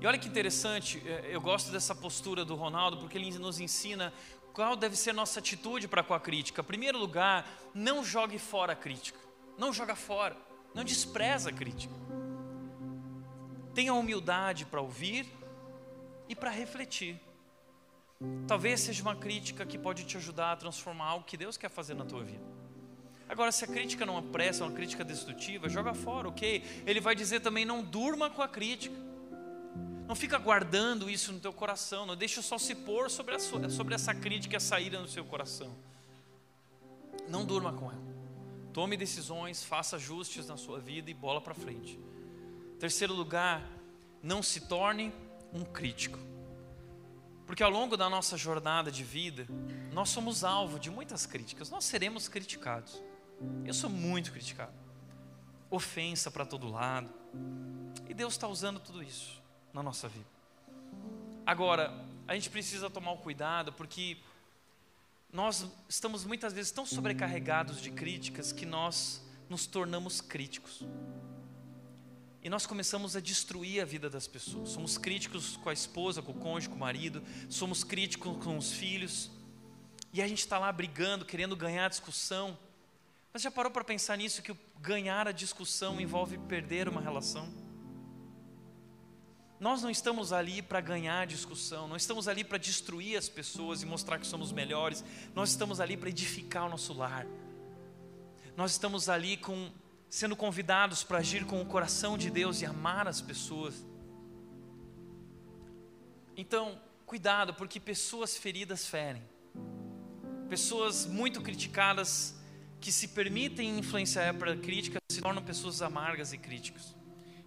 [0.00, 4.12] E olha que interessante, é, eu gosto dessa postura do Ronaldo, porque ele nos ensina
[4.52, 6.62] qual deve ser nossa atitude para com a crítica.
[6.62, 9.18] Em primeiro lugar, não jogue fora a crítica,
[9.56, 10.36] não joga fora,
[10.74, 11.94] não despreza a crítica.
[13.74, 15.37] Tenha humildade para ouvir
[16.28, 17.18] e para refletir.
[18.46, 21.94] Talvez seja uma crítica que pode te ajudar a transformar algo que Deus quer fazer
[21.94, 22.44] na tua vida.
[23.28, 26.64] Agora, se a crítica não apressa, é uma crítica destrutiva, joga fora, ok?
[26.86, 28.96] Ele vai dizer também: não durma com a crítica.
[30.06, 33.94] Não fica guardando isso no teu coração, não deixa só se pôr sobre, a sobre
[33.94, 35.70] essa crítica a saída no seu coração.
[37.28, 38.08] Não durma com ela.
[38.72, 42.00] Tome decisões, faça ajustes na sua vida e bola para frente.
[42.78, 43.68] Terceiro lugar,
[44.22, 45.12] não se torne
[45.52, 46.18] um crítico.
[47.46, 49.46] Porque ao longo da nossa jornada de vida,
[49.92, 53.02] nós somos alvo de muitas críticas, nós seremos criticados.
[53.64, 54.72] Eu sou muito criticado.
[55.70, 57.08] Ofensa para todo lado.
[58.08, 59.42] E Deus está usando tudo isso
[59.72, 60.26] na nossa vida.
[61.46, 64.18] Agora, a gente precisa tomar o cuidado, porque
[65.32, 70.82] nós estamos muitas vezes tão sobrecarregados de críticas que nós nos tornamos críticos.
[72.42, 74.70] E nós começamos a destruir a vida das pessoas.
[74.70, 78.72] Somos críticos com a esposa, com o cônjuge, com o marido, somos críticos com os
[78.72, 79.30] filhos.
[80.12, 82.56] E a gente está lá brigando, querendo ganhar a discussão.
[83.32, 87.48] Mas já parou para pensar nisso que ganhar a discussão envolve perder uma relação?
[89.60, 93.82] Nós não estamos ali para ganhar a discussão, não estamos ali para destruir as pessoas
[93.82, 97.26] e mostrar que somos melhores, nós estamos ali para edificar o nosso lar.
[98.56, 99.70] Nós estamos ali com
[100.08, 103.84] sendo convidados para agir com o coração de Deus e amar as pessoas.
[106.36, 109.22] Então, cuidado, porque pessoas feridas ferem.
[110.48, 112.34] pessoas muito criticadas
[112.80, 116.94] que se permitem influenciar para crítica se tornam pessoas amargas e críticas.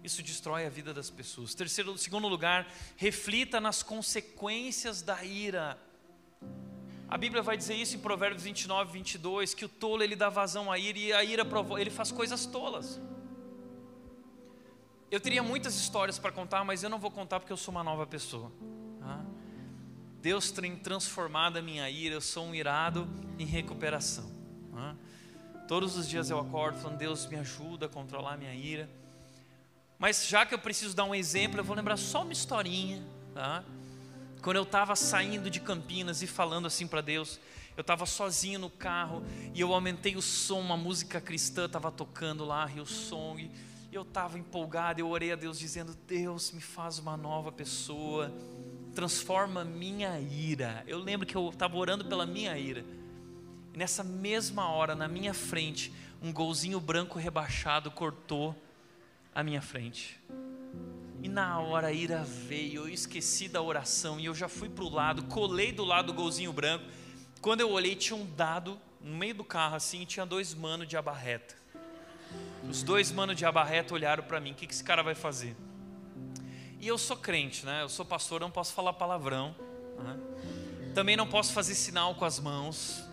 [0.04, 1.54] Isso destrói a vida das pessoas.
[1.54, 5.78] Terceiro, segundo lugar, reflita nas consequências da ira.
[7.12, 10.72] A Bíblia vai dizer isso em Provérbios 29, 22, que o tolo ele dá vazão
[10.72, 11.46] à ira e a ira
[11.78, 12.98] ele faz coisas tolas.
[15.10, 17.84] Eu teria muitas histórias para contar, mas eu não vou contar porque eu sou uma
[17.84, 18.50] nova pessoa.
[18.98, 19.20] Tá?
[20.22, 23.06] Deus tem transformado a minha ira, eu sou um irado
[23.38, 24.32] em recuperação.
[24.72, 24.96] Tá?
[25.68, 28.88] Todos os dias eu acordo falando, Deus me ajuda a controlar a minha ira.
[29.98, 33.02] Mas já que eu preciso dar um exemplo, eu vou lembrar só uma historinha.
[33.34, 33.62] Tá?
[34.42, 37.38] Quando eu estava saindo de Campinas e falando assim para Deus,
[37.76, 39.22] eu estava sozinho no carro
[39.54, 43.48] e eu aumentei o som, uma música cristã estava tocando lá, Rio Song.
[43.90, 48.34] E eu estava empolgado, eu orei a Deus dizendo: Deus, me faz uma nova pessoa,
[48.96, 50.82] transforma minha ira.
[50.88, 52.84] Eu lembro que eu estava orando pela minha ira.
[53.72, 58.60] E nessa mesma hora, na minha frente, um golzinho branco rebaixado cortou
[59.32, 60.20] à minha frente.
[61.22, 64.82] E na hora a ira veio, eu esqueci da oração e eu já fui para
[64.82, 66.84] o lado, colei do lado do golzinho branco.
[67.40, 70.96] Quando eu olhei, tinha um dado no meio do carro assim, tinha dois manos de
[70.96, 71.54] abarreta.
[72.68, 75.56] Os dois manos de abarreta olharam para mim: o que, que esse cara vai fazer?
[76.80, 77.82] E eu sou crente, né?
[77.82, 79.54] Eu sou pastor, não posso falar palavrão.
[79.98, 80.18] Né?
[80.92, 83.04] Também não posso fazer sinal com as mãos.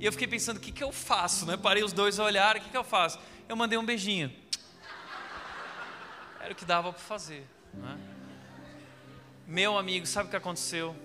[0.00, 1.46] E eu fiquei pensando: o que, que eu faço?
[1.46, 1.56] Né?
[1.56, 3.18] Parei os dois a olhar: o que, que eu faço?
[3.48, 4.32] Eu mandei um beijinho.
[6.40, 7.46] Era o que dava para fazer.
[7.74, 7.98] Né?
[9.46, 10.96] Meu amigo, sabe o que aconteceu?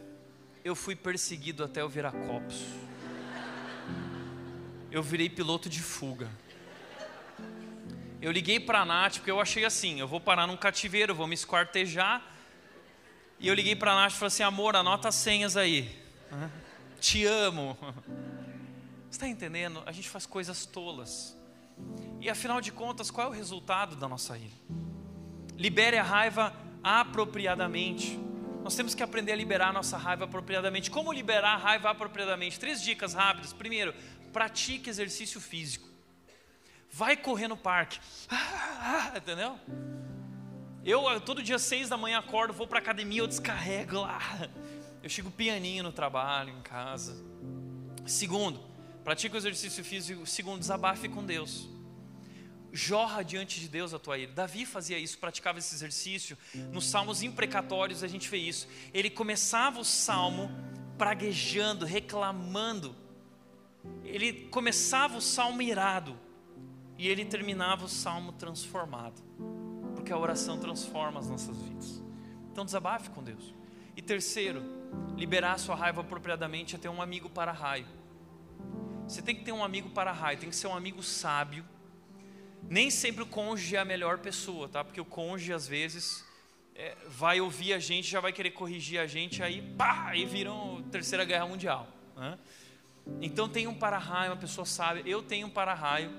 [0.64, 2.64] Eu fui perseguido até o Viracopos.
[4.90, 6.30] Eu virei piloto de fuga.
[8.22, 11.28] Eu liguei para a Nath porque eu achei assim: eu vou parar num cativeiro, vou
[11.28, 12.24] me esquartejar.
[13.40, 16.04] E eu liguei para a Nath e falei assim: amor, anota as senhas aí.
[17.00, 17.78] Te amo.
[19.10, 19.84] Você está entendendo?
[19.86, 21.38] A gente faz coisas tolas.
[22.22, 24.56] E afinal de contas, qual é o resultado da nossa ira?
[25.58, 26.54] Libere a raiva
[26.84, 28.20] apropriadamente.
[28.64, 30.92] Nós temos que aprender a liberar a nossa raiva apropriadamente.
[30.92, 32.60] Como liberar a raiva apropriadamente?
[32.60, 33.54] Três dicas rápidas.
[33.54, 33.94] Primeiro,
[34.34, 35.88] pratique exercício físico.
[36.92, 38.00] Vai correr no parque.
[38.30, 39.60] Ah, entendeu?
[40.84, 44.20] Eu todo dia seis da manhã acordo, vou para academia, eu descarrego lá.
[45.02, 47.16] Eu chego pianinho no trabalho, em casa.
[48.06, 48.60] Segundo,
[49.04, 50.26] pratique o exercício físico.
[50.26, 51.75] Segundo, desabafe com Deus
[52.76, 54.32] jorra diante de Deus a tua ira.
[54.32, 56.38] Davi fazia isso, praticava esse exercício.
[56.72, 58.68] Nos salmos imprecatórios a gente vê isso.
[58.94, 60.52] Ele começava o salmo
[60.98, 62.96] praguejando, reclamando.
[64.04, 66.20] Ele começava o salmo irado
[66.98, 69.22] e ele terminava o salmo transformado.
[69.96, 72.04] Porque a oração transforma as nossas vidas.
[72.52, 73.54] Então desabafe com Deus.
[73.96, 74.62] E terceiro,
[75.16, 77.88] liberar sua raiva apropriadamente é ter um amigo para raio.
[79.08, 81.64] Você tem que ter um amigo para raio, tem que ser um amigo sábio
[82.70, 84.84] nem sempre o cônjuge é a melhor pessoa, tá?
[84.84, 86.26] Porque o cônjuge às vezes
[86.76, 90.84] é, vai ouvir a gente, já vai querer corrigir a gente, aí pá, aí viram
[90.92, 91.88] terceira guerra mundial.
[92.16, 92.38] Né?
[93.22, 95.04] Então tem um para-raio, uma pessoa sabe.
[95.06, 96.12] Eu tenho um para-raio,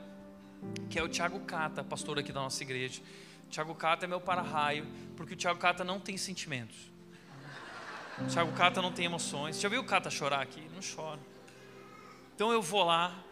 [0.88, 3.02] que é o Tiago Cata, pastor aqui da nossa igreja.
[3.46, 4.86] O Tiago Cata é meu para-raio,
[5.16, 6.76] porque o Tiago Cata não tem sentimentos.
[8.18, 9.60] O Tiago Cata não tem emoções.
[9.60, 10.62] Já viu o Cata chorar aqui?
[10.74, 11.20] Não chora.
[12.34, 13.22] Então eu vou lá,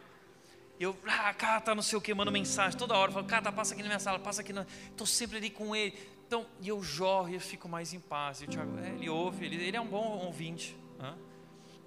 [0.79, 3.12] eu, ah, Cata, não sei o que, mando mensagem toda hora.
[3.12, 4.53] Falo, Cata, passa aqui na minha sala, passa aqui.
[4.91, 5.95] Estou sempre ali com ele.
[6.27, 8.41] Então, e eu jorro e eu fico mais em paz.
[8.41, 10.77] E o Thiago, é, ele ouve, ele, ele, é um bom ouvinte.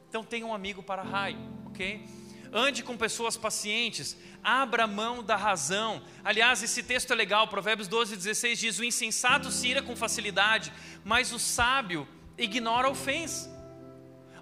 [0.09, 2.07] Então, tenha um amigo para raio, ok?
[2.53, 6.01] Ande com pessoas pacientes, abra mão da razão.
[6.23, 10.71] Aliás, esse texto é legal, Provérbios 12, 16 diz: O insensato se ira com facilidade,
[11.03, 12.07] mas o sábio
[12.37, 13.56] ignora a ofensa.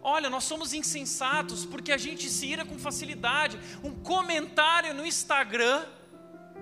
[0.08, 3.60] Olha, nós somos insensatos porque a gente se ira com facilidade.
[3.84, 5.84] Um comentário no Instagram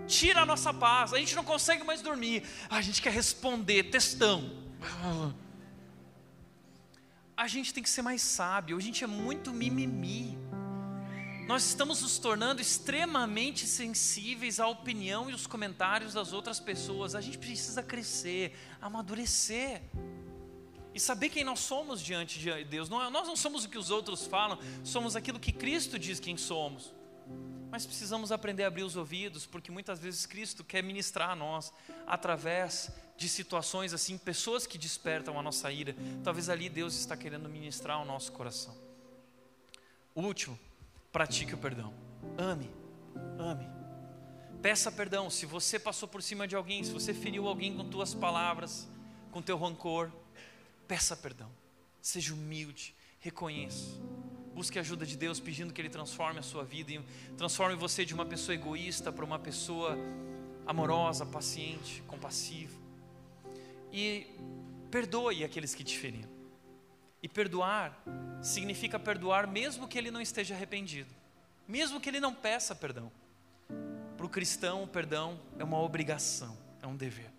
[0.08, 1.12] tira a nossa paz.
[1.12, 2.44] A gente não consegue mais dormir.
[2.70, 4.50] A gente quer responder, textão.
[7.36, 8.78] A gente tem que ser mais sábio.
[8.78, 10.38] A gente é muito mimimi.
[11.46, 17.14] Nós estamos nos tornando extremamente sensíveis à opinião e os comentários das outras pessoas.
[17.14, 19.82] A gente precisa crescer, amadurecer
[20.94, 22.88] e saber quem nós somos diante de Deus.
[22.88, 26.20] Não, é, nós não somos o que os outros falam, somos aquilo que Cristo diz
[26.20, 26.94] quem somos.
[27.72, 31.74] Mas precisamos aprender a abrir os ouvidos, porque muitas vezes Cristo quer ministrar a nós
[32.06, 35.96] através de situações assim, pessoas que despertam a nossa ira.
[36.24, 38.78] Talvez ali Deus está querendo ministrar ao nosso coração.
[40.16, 40.60] Último,
[41.12, 41.92] pratique o perdão.
[42.38, 42.70] Ame,
[43.40, 43.68] ame.
[44.62, 48.14] Peça perdão se você passou por cima de alguém, se você feriu alguém com tuas
[48.14, 48.88] palavras,
[49.32, 50.12] com teu rancor
[50.94, 51.50] Peça perdão.
[52.00, 52.94] Seja humilde.
[53.20, 54.00] Reconheça.
[54.54, 57.04] Busque a ajuda de Deus, pedindo que Ele transforme a sua vida, e
[57.36, 59.98] transforme você de uma pessoa egoísta para uma pessoa
[60.68, 62.78] amorosa, paciente, compassiva.
[63.92, 64.28] E
[64.92, 66.30] perdoe aqueles que te feriram.
[67.24, 68.00] E perdoar
[68.44, 71.10] significa perdoar mesmo que ele não esteja arrependido,
[71.68, 73.12] mesmo que ele não peça perdão.
[74.16, 77.32] Para o cristão, o perdão é uma obrigação, é um dever.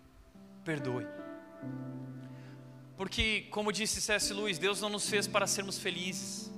[0.65, 1.07] Perdoe.
[2.97, 4.33] Porque, como disse C.S.
[4.33, 6.51] Lewis, Deus não nos fez para sermos felizes,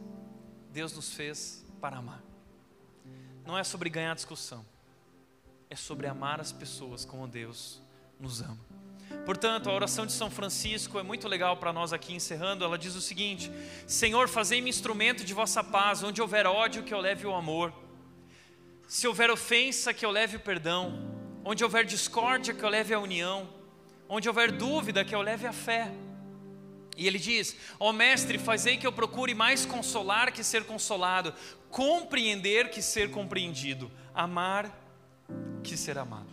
[0.72, 2.24] Deus nos fez para amar.
[3.46, 4.66] Não é sobre ganhar discussão,
[5.70, 7.82] é sobre amar as pessoas como Deus
[8.20, 8.68] nos ama.
[9.26, 12.64] Portanto, a oração de São Francisco é muito legal para nós aqui encerrando.
[12.64, 13.52] Ela diz o seguinte:
[13.86, 17.74] Senhor, fazei-me instrumento de vossa paz, onde houver ódio, que eu leve o amor.
[18.88, 21.16] Se houver ofensa, que eu leve o perdão.
[21.44, 23.50] Onde houver discórdia, que eu leve a união.
[24.10, 25.92] Onde houver dúvida, que eu leve a fé.
[26.98, 31.34] E ele diz: Ó oh, mestre, fazei que eu procure mais consolar que ser consolado,
[31.70, 34.76] compreender que ser compreendido, amar
[35.64, 36.28] que ser amado.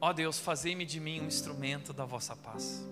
[0.00, 2.86] Ó oh Deus, fazei-me de mim um instrumento da vossa paz.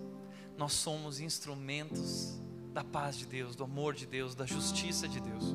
[0.58, 2.40] Nós somos instrumentos
[2.72, 5.54] da paz de Deus, do amor de Deus, da justiça de Deus.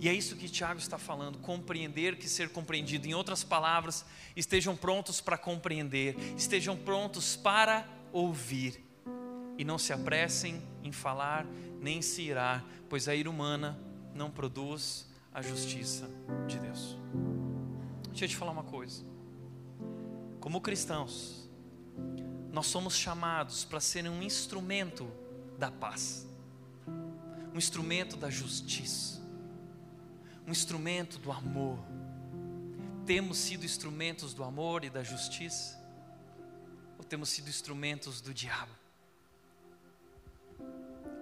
[0.00, 3.08] E é isso que Tiago está falando: compreender que ser compreendido.
[3.08, 4.04] Em outras palavras,
[4.36, 8.87] estejam prontos para compreender, estejam prontos para ouvir.
[9.58, 11.44] E não se apressem em falar,
[11.80, 13.78] nem se irá, pois a ira humana
[14.14, 16.08] não produz a justiça
[16.46, 16.96] de Deus.
[18.08, 19.04] Deixa eu te falar uma coisa.
[20.40, 21.48] Como cristãos,
[22.52, 25.10] nós somos chamados para ser um instrumento
[25.58, 26.26] da paz,
[27.52, 29.20] um instrumento da justiça,
[30.46, 31.78] um instrumento do amor.
[33.04, 35.78] Temos sido instrumentos do amor e da justiça?
[36.96, 38.77] Ou temos sido instrumentos do diabo?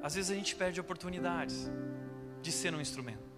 [0.07, 1.69] Às vezes a gente perde oportunidades
[2.41, 3.29] de ser um instrumento,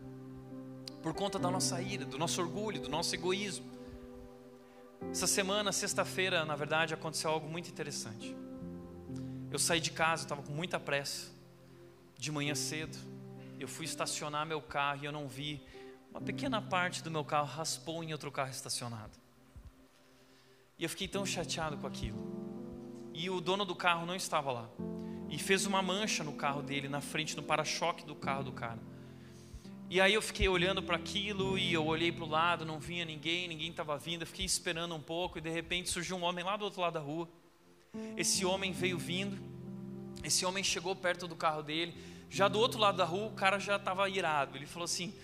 [1.02, 3.64] por conta da nossa ira, do nosso orgulho, do nosso egoísmo.
[5.10, 8.36] Essa semana, sexta-feira, na verdade, aconteceu algo muito interessante.
[9.50, 11.30] Eu saí de casa, estava com muita pressa,
[12.18, 12.98] de manhã cedo.
[13.58, 15.66] Eu fui estacionar meu carro e eu não vi.
[16.10, 19.18] Uma pequena parte do meu carro raspou em outro carro estacionado.
[20.78, 22.18] E eu fiquei tão chateado com aquilo.
[23.14, 24.68] E o dono do carro não estava lá.
[25.28, 28.78] E fez uma mancha no carro dele, na frente, no para-choque do carro do cara.
[29.90, 33.06] E aí eu fiquei olhando para aquilo e eu olhei para o lado, não vinha
[33.06, 34.22] ninguém, ninguém estava vindo.
[34.22, 36.92] Eu fiquei esperando um pouco e de repente surgiu um homem lá do outro lado
[36.94, 37.26] da rua.
[38.14, 39.38] Esse homem veio vindo.
[40.22, 41.94] Esse homem chegou perto do carro dele.
[42.28, 44.58] Já do outro lado da rua, o cara já estava irado.
[44.58, 45.14] Ele falou assim: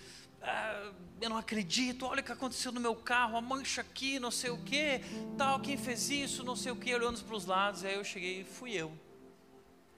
[0.41, 0.91] ah,
[1.21, 2.07] Eu não acredito.
[2.07, 5.01] Olha o que aconteceu no meu carro, a mancha aqui, não sei o que,
[5.37, 5.59] tal.
[5.59, 7.83] Quem fez isso, não sei o que, olhando para os lados.
[7.83, 8.91] E aí eu cheguei, fui eu.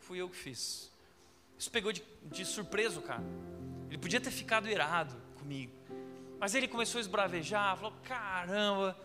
[0.07, 0.89] Fui eu que fiz.
[1.59, 3.23] Isso pegou de, de surpresa o cara.
[3.89, 5.73] Ele podia ter ficado irado comigo.
[6.39, 8.97] Mas ele começou a esbravejar, falou: caramba,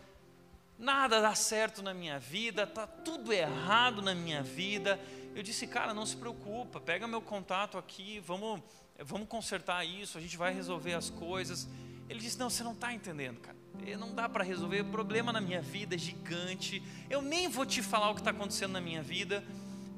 [0.78, 5.00] nada dá certo na minha vida, está tudo errado na minha vida.
[5.34, 8.62] Eu disse, cara, não se preocupa, pega meu contato aqui, vamos,
[9.00, 11.68] vamos consertar isso, a gente vai resolver as coisas.
[12.08, 13.56] Ele disse, não, você não está entendendo, cara.
[13.98, 16.80] Não dá para resolver, o problema na minha vida é gigante.
[17.10, 19.42] Eu nem vou te falar o que está acontecendo na minha vida,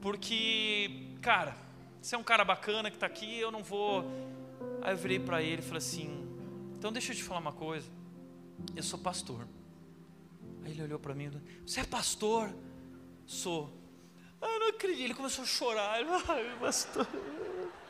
[0.04, 1.56] porque, cara,
[1.98, 4.04] você é um cara bacana que está aqui, eu não vou
[4.84, 6.28] Aí eu virei para ele e falei assim:
[6.76, 7.90] Então deixa eu te falar uma coisa.
[8.76, 9.48] Eu sou pastor.
[10.62, 11.30] Aí ele olhou para mim:
[11.66, 12.54] Você é pastor?
[13.24, 13.72] Sou.
[14.42, 15.04] Ah, eu não acredito.
[15.04, 15.98] Ele começou a chorar.
[15.98, 16.10] Ele,
[16.60, 17.08] pastor.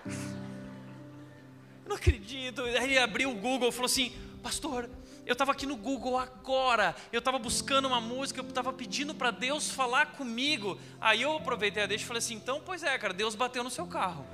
[0.06, 2.62] Eu não acredito.
[2.62, 4.88] Aí ele abriu o Google e falou assim: Pastor,
[5.26, 9.30] eu estava aqui no Google agora, eu estava buscando uma música, eu estava pedindo para
[9.30, 10.78] Deus falar comigo.
[11.00, 13.70] Aí eu aproveitei a deixa e falei assim: então, pois é, cara, Deus bateu no
[13.70, 14.26] seu carro.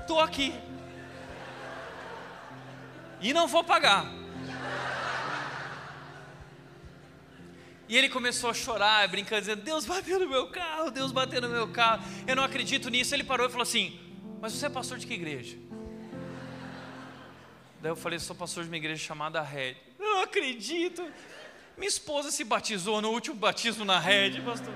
[0.00, 0.54] estou aqui.
[3.20, 4.06] E não vou pagar.
[7.88, 11.48] E ele começou a chorar, brincando, dizendo: Deus bateu no meu carro, Deus bateu no
[11.48, 12.02] meu carro.
[12.26, 13.14] Eu não acredito nisso.
[13.14, 14.00] Ele parou e falou assim:
[14.40, 15.58] Mas você é pastor de que igreja?
[17.82, 19.74] Daí eu falei: Sou pastor de uma igreja chamada Red.
[19.98, 21.04] Eu não acredito.
[21.76, 24.72] Minha esposa se batizou no último batismo na Red, pastor.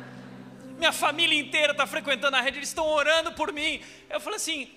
[0.77, 3.81] Minha família inteira está frequentando a Red, eles estão orando por mim.
[4.11, 4.69] Eu falei assim: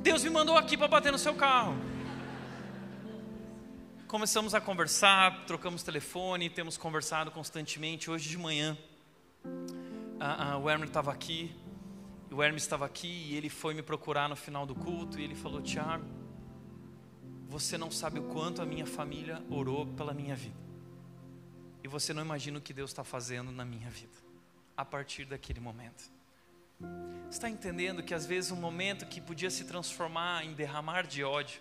[0.00, 1.76] Deus me mandou aqui para bater no seu carro.
[4.06, 8.08] Começamos a conversar, trocamos telefone, temos conversado constantemente.
[8.08, 8.78] Hoje de manhã,
[10.20, 11.50] a, a, o Hermes estava aqui,
[12.30, 15.34] o Hermes estava aqui e ele foi me procurar no final do culto e ele
[15.34, 16.04] falou: Tiago,
[17.48, 20.56] você não sabe o quanto a minha família orou pela minha vida.
[21.82, 24.12] E você não imagina o que Deus está fazendo na minha vida,
[24.76, 26.10] a partir daquele momento.
[27.30, 31.60] Está entendendo que às vezes um momento que podia se transformar em derramar de ódio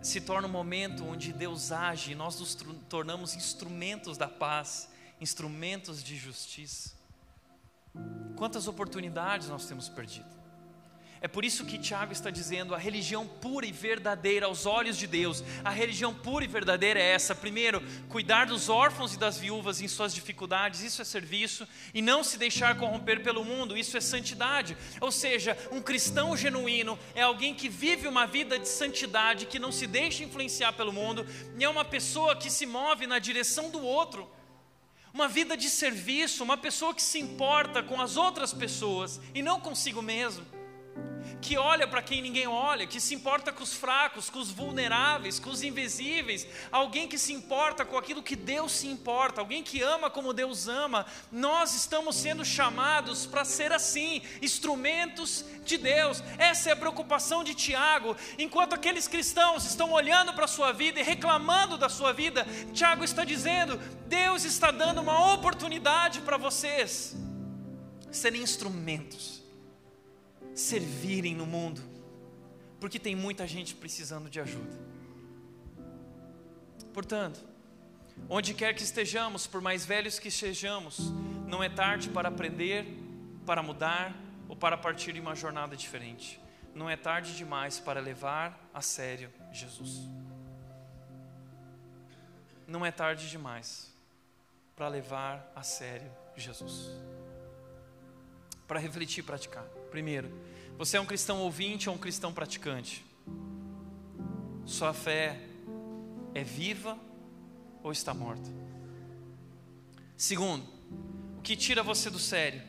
[0.00, 2.56] se torna um momento onde Deus age e nós nos
[2.88, 4.88] tornamos instrumentos da paz,
[5.20, 6.94] instrumentos de justiça.
[8.36, 10.35] Quantas oportunidades nós temos perdido?
[11.20, 15.06] É por isso que Tiago está dizendo: a religião pura e verdadeira aos olhos de
[15.06, 17.34] Deus, a religião pura e verdadeira é essa.
[17.34, 22.22] Primeiro, cuidar dos órfãos e das viúvas em suas dificuldades, isso é serviço, e não
[22.22, 24.76] se deixar corromper pelo mundo, isso é santidade.
[25.00, 29.72] Ou seja, um cristão genuíno é alguém que vive uma vida de santidade, que não
[29.72, 31.26] se deixa influenciar pelo mundo,
[31.58, 34.30] e é uma pessoa que se move na direção do outro.
[35.14, 39.58] Uma vida de serviço, uma pessoa que se importa com as outras pessoas e não
[39.58, 40.44] consigo mesmo
[41.40, 45.38] que olha para quem ninguém olha, que se importa com os fracos, com os vulneráveis,
[45.38, 49.82] com os invisíveis, alguém que se importa com aquilo que Deus se importa, alguém que
[49.82, 51.06] ama como Deus ama.
[51.30, 56.22] Nós estamos sendo chamados para ser assim, instrumentos de Deus.
[56.38, 58.16] Essa é a preocupação de Tiago.
[58.38, 63.04] Enquanto aqueles cristãos estão olhando para a sua vida e reclamando da sua vida, Tiago
[63.04, 67.16] está dizendo: Deus está dando uma oportunidade para vocês
[68.10, 69.35] serem instrumentos
[70.56, 71.82] servirem no mundo,
[72.80, 74.74] porque tem muita gente precisando de ajuda.
[76.94, 77.44] Portanto,
[78.26, 81.12] onde quer que estejamos, por mais velhos que sejamos,
[81.46, 82.86] não é tarde para aprender,
[83.44, 84.16] para mudar
[84.48, 86.40] ou para partir em uma jornada diferente.
[86.74, 90.08] Não é tarde demais para levar a sério Jesus.
[92.66, 93.94] Não é tarde demais
[94.74, 96.90] para levar a sério Jesus.
[98.66, 99.66] Para refletir e praticar.
[99.90, 100.30] Primeiro,
[100.78, 103.04] você é um cristão ouvinte ou um cristão praticante?
[104.64, 105.40] Sua fé
[106.34, 106.98] é viva
[107.82, 108.50] ou está morta?
[110.16, 110.66] Segundo,
[111.38, 112.62] o que tira você do sério?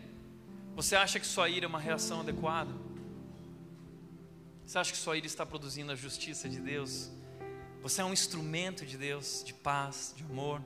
[0.75, 2.71] Você acha que sua ira é uma reação adequada?
[4.65, 7.09] Você acha que sua ira está produzindo a justiça de Deus?
[7.81, 10.61] Você é um instrumento de Deus, de paz, de amor?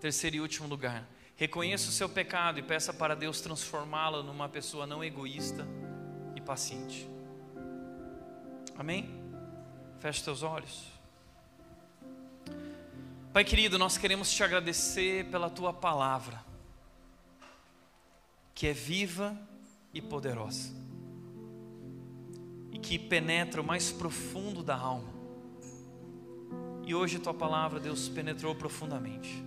[0.00, 1.06] Terceiro e último lugar,
[1.38, 5.64] Reconheça o seu pecado e peça para Deus transformá-lo numa pessoa não egoísta
[6.34, 7.08] e paciente.
[8.76, 9.08] Amém?
[10.00, 10.86] Feche seus olhos.
[13.32, 16.44] Pai querido, nós queremos te agradecer pela tua palavra,
[18.52, 19.38] que é viva
[19.94, 20.74] e poderosa,
[22.72, 25.14] e que penetra o mais profundo da alma.
[26.84, 29.46] E hoje tua palavra, Deus, penetrou profundamente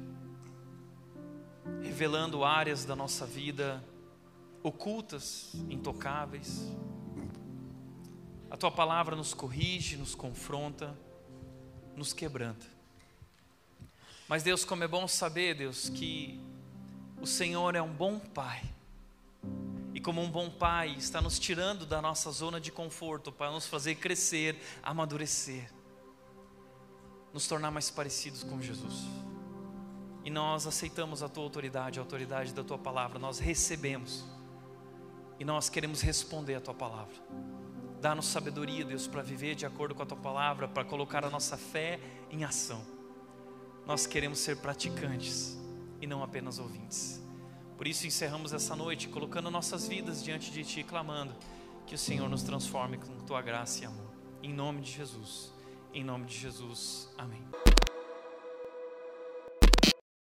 [1.81, 3.83] revelando áreas da nossa vida
[4.63, 6.71] ocultas, intocáveis.
[8.49, 10.95] A tua palavra nos corrige, nos confronta,
[11.95, 12.65] nos quebranta.
[14.27, 16.39] Mas Deus, como é bom saber, Deus, que
[17.19, 18.63] o Senhor é um bom Pai.
[19.93, 23.67] E como um bom Pai, está nos tirando da nossa zona de conforto para nos
[23.67, 25.69] fazer crescer, amadurecer,
[27.33, 29.05] nos tornar mais parecidos com Jesus
[30.23, 34.25] e nós aceitamos a tua autoridade, a autoridade da tua palavra, nós recebemos
[35.39, 37.15] e nós queremos responder a tua palavra.
[37.99, 41.57] Dá-nos sabedoria, Deus, para viver de acordo com a tua palavra, para colocar a nossa
[41.57, 41.99] fé
[42.29, 42.81] em ação.
[43.85, 45.57] Nós queremos ser praticantes
[45.99, 47.21] e não apenas ouvintes.
[47.77, 51.33] Por isso encerramos essa noite colocando nossas vidas diante de ti, clamando
[51.87, 54.11] que o Senhor nos transforme com tua graça e amor.
[54.43, 55.51] Em nome de Jesus.
[55.93, 57.09] Em nome de Jesus.
[57.17, 57.43] Amém.